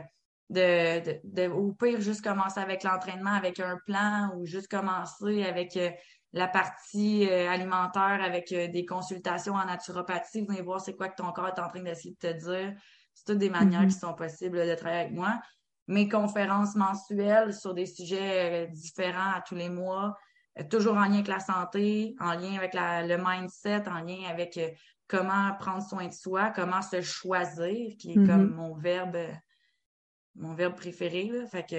[0.50, 5.43] de, de, de, au pire, juste commencer avec l'entraînement avec un plan ou juste commencer
[5.43, 5.78] avec
[6.38, 11.32] la partie euh, alimentaire avec des consultations en naturopathie, venir voir c'est quoi que ton
[11.32, 12.74] corps est en train d'essayer de te dire.
[13.14, 13.88] C'est toutes des manières mm-hmm.
[13.94, 15.40] qui sont possibles de travailler avec moi.
[15.88, 20.16] Mes conférences mensuelles sur des sujets différents à tous les mois,
[20.70, 24.60] toujours en lien avec la santé, en lien avec le mindset, en lien avec
[25.08, 28.56] comment prendre soin de soi, comment se choisir, qui est comme mm-hmm.
[28.56, 29.18] mon verbe,
[30.36, 31.32] mon verbe préféré.
[31.50, 31.78] Fait que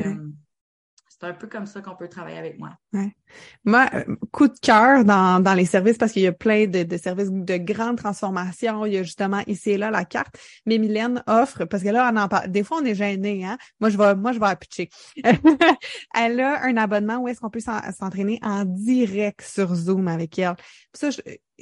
[1.20, 2.70] c'est un peu comme ça qu'on peut travailler avec moi.
[2.92, 3.12] Ouais.
[3.64, 6.84] Moi, euh, coup de cœur dans, dans les services parce qu'il y a plein de,
[6.84, 8.86] de, services de grandes transformations.
[8.86, 10.36] Il y a justement ici et là la carte.
[10.64, 12.50] Mais Mylène offre, parce que là, on en parle.
[12.50, 13.58] Des fois, on est gêné, hein.
[13.80, 14.90] Moi, je vais, moi, je vais pitcher.
[16.14, 20.54] elle a un abonnement où est-ce qu'on peut s'entraîner en direct sur Zoom avec elle.
[20.92, 21.08] ça,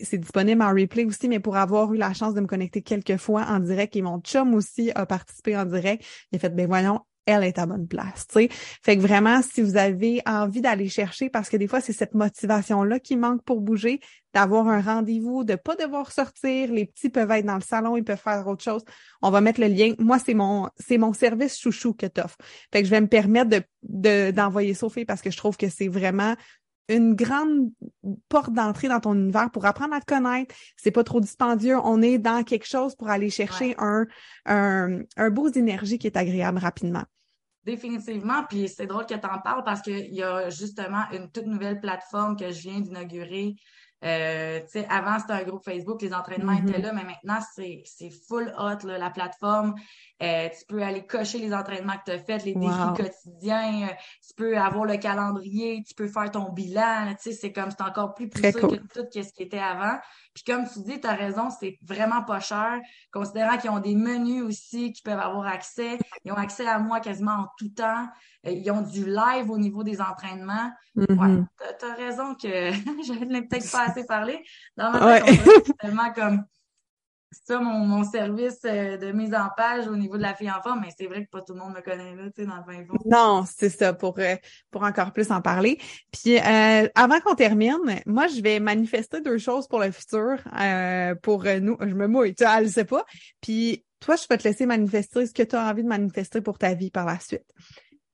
[0.03, 3.17] c'est disponible en replay aussi, mais pour avoir eu la chance de me connecter quelques
[3.17, 6.67] fois en direct et mon chum aussi a participé en direct, il a fait, ben
[6.67, 8.49] voyons, elle est à bonne place, tu sais.
[8.51, 12.15] Fait que vraiment, si vous avez envie d'aller chercher, parce que des fois, c'est cette
[12.15, 14.01] motivation-là qui manque pour bouger,
[14.33, 18.05] d'avoir un rendez-vous, de pas devoir sortir, les petits peuvent être dans le salon, ils
[18.05, 18.85] peuvent faire autre chose.
[19.23, 19.95] On va mettre le lien.
[19.99, 22.39] Moi, c'est mon, c'est mon service chouchou que t'offres.
[22.73, 23.51] Fait que je vais me permettre
[23.83, 26.37] de, d'envoyer Sophie parce que je trouve que c'est vraiment
[26.89, 27.71] une grande
[28.29, 30.55] porte d'entrée dans ton univers pour apprendre à te connaître.
[30.77, 31.79] C'est pas trop dispendieux.
[31.83, 34.07] On est dans quelque chose pour aller chercher un,
[34.45, 37.03] un, un beau d'énergie qui est agréable rapidement.
[37.67, 38.45] Définitivement.
[38.49, 41.81] Puis c'est drôle que tu en parles parce qu'il y a justement une toute nouvelle
[41.81, 43.57] plateforme que je viens d'inaugurer.
[44.05, 46.69] Euh, avant, c'était un groupe Facebook, les entraînements mm-hmm.
[46.69, 49.75] étaient là, mais maintenant, c'est full hot, là, la plateforme.
[50.23, 53.89] Euh, tu peux aller cocher les entraînements que tu as faits, les défis quotidiens.
[53.89, 53.93] Euh,
[54.27, 57.15] tu peux avoir le calendrier, tu peux faire ton bilan.
[57.19, 59.99] C'est comme, c'est encore plus poussé que tout ce qui était avant.
[60.35, 62.79] Puis comme tu dis, tu as raison, c'est vraiment pas cher,
[63.13, 65.99] considérant qu'ils ont des menus aussi qui peuvent avoir accès.
[66.25, 68.07] Ils ont accès à moi quasiment en tout temps.
[68.47, 70.71] Euh, ils ont du live au niveau des entraînements.
[70.95, 71.47] Ouais, mm-hmm.
[71.79, 72.73] tu as, raison que
[73.03, 74.45] je peut-être pas assez parlé.
[74.77, 76.45] Dans ma tête, c'est tellement comme
[77.45, 80.77] ça mon, mon service euh, de mise en page au niveau de la fille enfant,
[80.77, 82.87] mais c'est vrai que pas tout le monde me connaît là, tu sais, dans le
[82.87, 84.37] 20 Non, c'est ça, pour, euh,
[84.71, 85.79] pour encore plus en parler.
[86.13, 90.39] Puis euh, avant qu'on termine, moi, je vais manifester deux choses pour le futur,
[91.23, 91.77] pour nous.
[91.81, 93.05] Je me mouille, tu sais, elle sait pas.
[93.41, 96.59] Puis toi, je vais te laisser manifester ce que tu as envie de manifester pour
[96.59, 97.47] ta vie par la suite.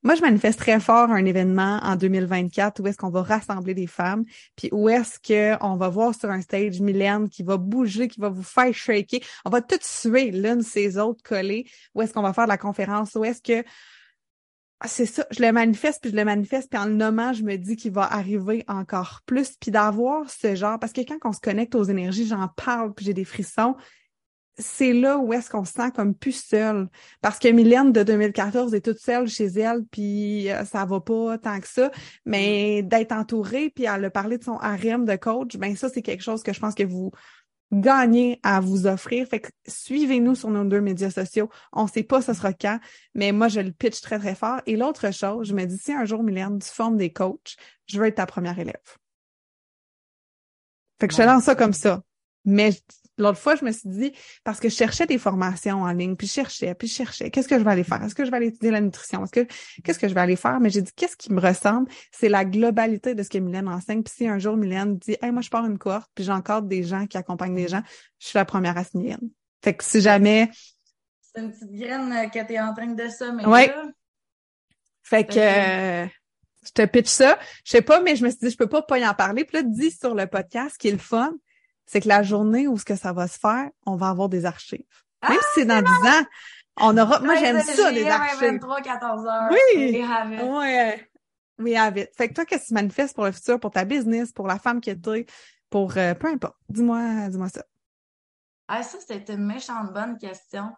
[0.03, 3.87] Moi, je manifeste très fort un événement en 2024 où est-ce qu'on va rassembler des
[3.87, 4.25] femmes,
[4.57, 8.27] puis où est-ce qu'on va voir sur un stage Mylène qui va bouger, qui va
[8.27, 9.21] vous faire shaker.
[9.45, 11.65] On va toutes suer l'une ces autres collées.
[11.95, 13.15] Où est-ce qu'on va faire de la conférence?
[13.15, 13.65] Où est-ce que
[14.81, 17.43] ah, c'est ça, je le manifeste, puis je le manifeste, puis en le nommant, je
[17.43, 21.31] me dis qu'il va arriver encore plus, puis d'avoir ce genre, parce que quand on
[21.31, 23.77] se connecte aux énergies, j'en parle, puis j'ai des frissons,
[24.57, 26.87] c'est là où est-ce qu'on se sent comme plus seul.
[27.21, 31.37] Parce que Mylène de 2014 est toute seule chez elle, puis euh, ça va pas
[31.37, 31.91] tant que ça.
[32.25, 32.87] Mais mm.
[32.87, 36.23] d'être entourée, puis elle a parlé de son harem de coach, ben ça, c'est quelque
[36.23, 37.11] chose que je pense que vous
[37.71, 39.27] gagnez à vous offrir.
[39.27, 41.49] Fait que suivez-nous sur nos deux médias sociaux.
[41.71, 42.79] On sait pas ce sera quand,
[43.15, 44.61] mais moi, je le pitch très, très fort.
[44.67, 47.55] Et l'autre chose, je me dis, si un jour, Mylène, tu formes des coachs,
[47.87, 48.75] je veux être ta première élève.
[50.99, 52.03] Fait que je te lance ça comme ça.
[52.45, 52.71] Mais
[53.17, 56.27] l'autre fois, je me suis dit, parce que je cherchais des formations en ligne, puis
[56.27, 58.01] je cherchais, puis je cherchais, qu'est-ce que je vais aller faire?
[58.03, 59.23] Est-ce que je vais aller étudier la nutrition?
[59.23, 59.47] Est-ce que,
[59.83, 60.59] qu'est-ce que je vais aller faire?
[60.59, 61.89] Mais j'ai dit, qu'est-ce qui me ressemble?
[62.11, 64.03] C'est la globalité de ce que Mylène enseigne.
[64.03, 66.83] Puis si un jour Mylène dit, hey, moi, je pars une cohorte, puis j'encadre des
[66.83, 67.81] gens qui accompagnent des gens,
[68.19, 69.15] je suis la première à signer.
[69.63, 70.49] Fait que si jamais.
[71.21, 73.43] C'est une petite graine que tu es en train de semer.
[73.45, 73.69] Oui.
[75.03, 76.07] Fait que, euh,
[76.65, 77.37] je te pitch ça.
[77.65, 79.43] Je sais pas, mais je me suis dit, je peux pas pas y en parler.
[79.45, 81.33] Puis là, dis sur le podcast, qui est le fun,
[81.85, 84.45] c'est que la journée où ce que ça va se faire, on va avoir des
[84.45, 84.85] archives.
[85.21, 86.25] Ah, Même si c'est dans 10 ans,
[86.77, 88.39] on aura, moi j'aime ça, les archives.
[88.39, 89.49] 23, 14 heures.
[89.51, 90.05] Oui.
[90.41, 91.09] Ouais.
[91.59, 92.09] We have it.
[92.17, 94.57] Fait que toi, qu'est-ce que tu manifestes pour le futur, pour ta business, pour la
[94.57, 95.25] femme que tu
[95.69, 96.55] pour euh, peu importe.
[96.69, 97.63] Dis-moi, dis-moi ça.
[98.67, 100.71] Ah, ça, c'était une méchante bonne question.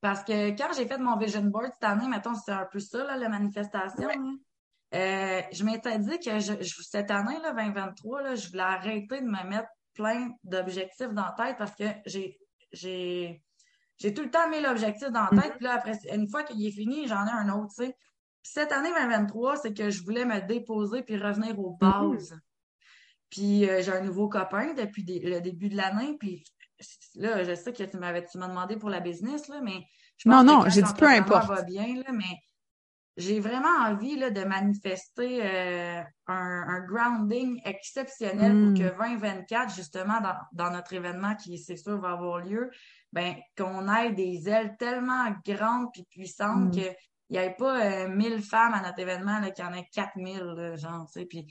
[0.00, 3.04] Parce que quand j'ai fait mon vision board cette année, mettons, c'était un peu ça,
[3.04, 4.08] là, la manifestation.
[4.94, 9.26] Euh, je m'étais dit que je, cette année, là, 2023, là, je voulais arrêter de
[9.26, 12.38] me mettre plein d'objectifs dans la tête parce que j'ai
[12.72, 13.42] j'ai
[13.98, 15.52] j'ai tout le temps mis l'objectif dans la tête.
[15.52, 15.56] Mm-hmm.
[15.56, 17.96] Puis là, après, une fois qu'il est fini, j'en ai un autre, tu sais.
[18.42, 22.10] cette année 2023, c'est que je voulais me déposer puis revenir aux mm-hmm.
[22.10, 22.40] bases.
[23.30, 26.16] Puis euh, j'ai un nouveau copain depuis le début de l'année.
[26.18, 26.44] Puis
[27.14, 29.84] là, je sais que tu m'avais tu m'as demandé pour la business, là, mais
[30.18, 31.48] je pense non, non, j'ai dit peu importe.
[31.48, 32.38] va bien, là, mais
[33.16, 39.74] j'ai vraiment envie là, de manifester euh, un, grounding exceptionnel pour que 2024, hmm.
[39.74, 40.20] justement,
[40.52, 42.70] dans, notre événement qui, c'est sûr, va avoir lieu,
[43.12, 46.70] ben, qu'on ait des ailes tellement grandes et puissantes hmm.
[46.70, 46.94] qu'il
[47.30, 51.06] n'y ait pas 1000 euh, femmes à notre événement, qu'il y en ait 4000, genre,
[51.12, 51.46] tu sais, puis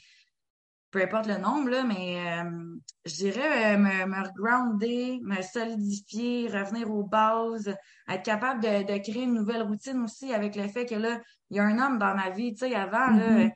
[0.91, 6.91] peu importe le nombre, là, mais euh, je dirais me, me grounder, me solidifier, revenir
[6.91, 7.73] aux bases,
[8.09, 11.57] être capable de, de, créer une nouvelle routine aussi avec le fait que là, il
[11.57, 12.53] y a un homme dans ma vie.
[12.53, 13.51] Tu sais, avant, là, mm-hmm.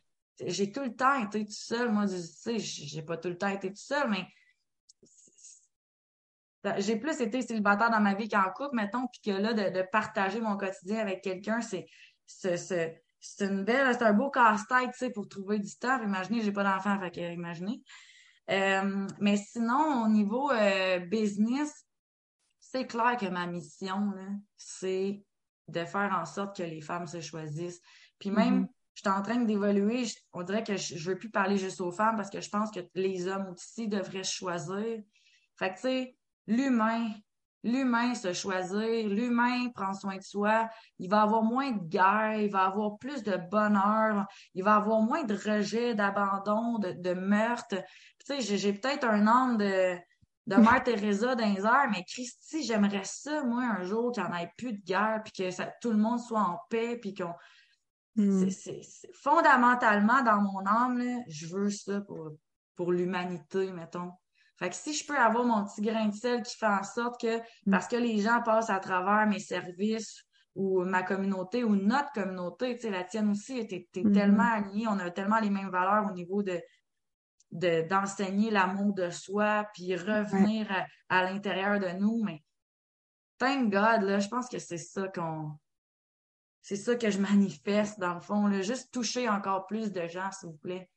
[0.48, 1.92] j'ai tout le temps été tout seul.
[1.92, 4.26] Moi, tu sais, j'ai pas tout le temps été tout seul, mais
[6.78, 10.40] j'ai plus été célibataire dans ma vie qu'en couple, mettons, puis que là, de, partager
[10.40, 11.86] mon quotidien avec quelqu'un, c'est
[13.28, 16.01] c'est une belle, c'est un beau casse-tête, tu sais, pour trouver du temps.
[16.01, 17.82] Imaginez, j'ai pas d'enfant, fait que imaginez.
[18.51, 21.86] Euh, mais sinon, au niveau euh, business,
[22.59, 24.13] c'est clair que ma mission,
[24.57, 25.23] c'est
[25.67, 27.82] de faire en sorte que les femmes se choisissent.
[28.19, 28.69] Puis même, mm-hmm.
[28.93, 31.91] je suis en train d'évoluer, on dirait que je, je veux plus parler juste aux
[31.91, 35.01] femmes parce que je pense que les hommes aussi devraient choisir.
[35.57, 37.09] Fait que, tu sais, l'humain,
[37.66, 42.51] l'humain se choisir, l'humain prend soin de soi, il va avoir moins de guerre, il
[42.51, 47.78] va avoir plus de bonheur, il va avoir moins de rejet, d'abandon, de, de meurtre.
[48.26, 49.97] Tu sais, j'ai peut-être un âme de,
[50.45, 54.30] de Mère Teresa dans les airs, mais Christy, j'aimerais ça, moi, un jour, qu'il n'y
[54.30, 57.16] en ait plus de guerre, puis que ça, tout le monde soit en paix, puis
[57.16, 57.34] qu'on...
[58.16, 58.49] Hmm.
[58.49, 58.82] C'est
[59.13, 62.30] fondamentalement, dans mon âme, là, je veux ça pour,
[62.76, 64.11] pour l'humanité, mettons.
[64.58, 67.20] Fait que si je peux avoir mon petit grain de sel qui fait en sorte
[67.20, 67.72] que, hmm.
[67.72, 70.24] parce que les gens passent à travers mes services
[70.56, 74.14] ou ma communauté ou notre communauté, tu sais, la tienne aussi, t'es es, hmm.
[74.14, 76.62] tellement alignée, on a tellement les mêmes valeurs au niveau de,
[77.51, 80.68] d'enseigner l'amour de soi, puis revenir
[81.10, 82.24] à, l'intérieur de nous.
[82.24, 82.41] Mais
[83.38, 85.51] thank God, là, je pense que c'est ça qu'on.
[86.62, 88.47] C'est ça que je manifeste, dans le fond.
[88.47, 88.62] Là.
[88.62, 90.89] Juste toucher encore plus de gens, s'il vous plaît.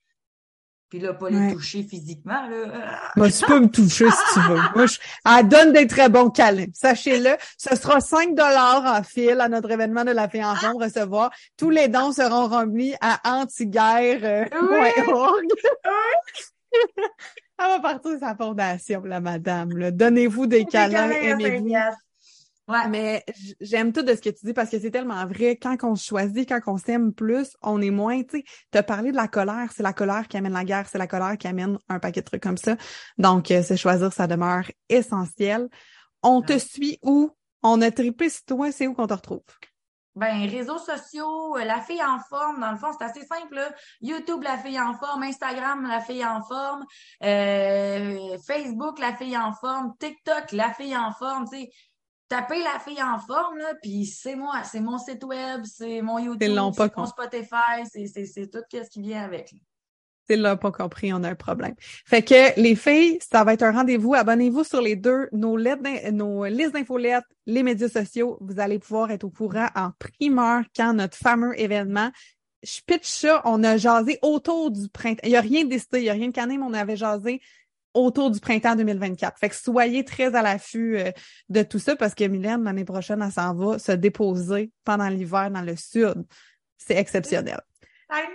[0.89, 2.99] Puis là, pas les toucher physiquement, là.
[3.15, 4.61] Moi, tu peux me toucher si tu veux.
[4.75, 4.99] Moi, je...
[5.27, 6.65] Elle donne des très bons câlins.
[6.73, 10.79] Sachez-le, ce sera 5 dollars en fil à notre événement de la fille en fond
[10.79, 11.31] recevoir.
[11.59, 14.51] Tous les dons seront remis à antiguerre.org.
[15.87, 15.91] Euh,
[17.61, 19.91] Elle va partir de sa fondation, la madame.
[19.91, 21.75] Donnez-vous des câlins, aimez-vous.
[22.69, 22.87] Ouais.
[22.89, 23.25] Mais
[23.61, 25.57] j'aime tout de ce que tu dis parce que c'est tellement vrai.
[25.57, 29.17] Quand on choisit, quand on s'aime plus, on est moins, tu sais, t'as parlé de
[29.17, 31.99] la colère, c'est la colère qui amène la guerre, c'est la colère qui amène un
[31.99, 32.77] paquet de trucs comme ça.
[33.17, 35.69] Donc, euh, c'est choisir, ça demeure essentiel.
[36.23, 37.31] On te suit où?
[37.63, 39.43] On a trippé sur toi, c'est où qu'on te retrouve?
[40.19, 43.55] Ben, réseaux sociaux, euh, la fille en forme, dans le fond, c'est assez simple.
[43.55, 43.71] Là.
[44.01, 46.85] YouTube, la fille en forme, Instagram, la fille en forme,
[47.23, 51.71] euh, Facebook, la fille en forme, TikTok, la fille en forme, sais.
[52.29, 56.19] Tapez la fille en forme, là, puis c'est moi, c'est mon site web, c'est mon
[56.19, 56.39] YouTube,
[56.77, 59.53] c'est mon Spotify, c'est tout ce qui vient avec.
[59.53, 59.59] Là.
[60.29, 61.75] S'ils l'ont pas compris, on a un problème.
[61.79, 64.15] Fait que les filles, ça va être un rendez-vous.
[64.15, 68.37] Abonnez-vous sur les deux, nos, lettres nos listes d'infolettes, les médias sociaux.
[68.41, 72.11] Vous allez pouvoir être au courant en primeur quand notre fameux événement.
[72.63, 75.21] Je pitch ça, on a jasé autour du printemps.
[75.23, 77.41] Il n'y a rien décidé, il n'y a rien de cané, mais on avait jasé
[77.95, 79.39] autour du printemps 2024.
[79.39, 81.11] Fait que soyez très à l'affût euh,
[81.49, 85.51] de tout ça parce que Mylène, l'année prochaine, elle s'en va se déposer pendant l'hiver
[85.51, 86.25] dans le sud.
[86.77, 87.61] C'est exceptionnel.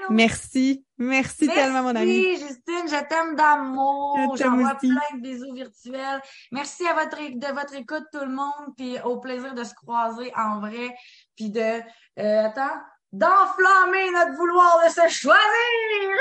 [0.10, 0.86] Merci.
[0.98, 1.48] Merci.
[1.48, 2.22] tellement, mon ami.
[2.22, 2.88] Merci, Justine.
[2.88, 4.36] Je t'aime d'amour.
[4.38, 6.22] J'envoie plein de bisous virtuels.
[6.52, 8.76] Merci à votre, de votre écoute, tout le monde.
[8.78, 10.96] Puis au plaisir de se croiser en vrai.
[11.36, 12.80] Puis de, euh, attends,
[13.14, 16.18] d'enflammer notre vouloir de se choisir.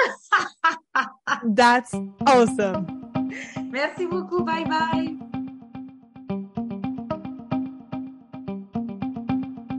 [1.57, 1.93] That's
[2.27, 2.87] awesome.
[3.71, 4.45] Merci beaucoup.
[4.45, 5.32] Bye bye.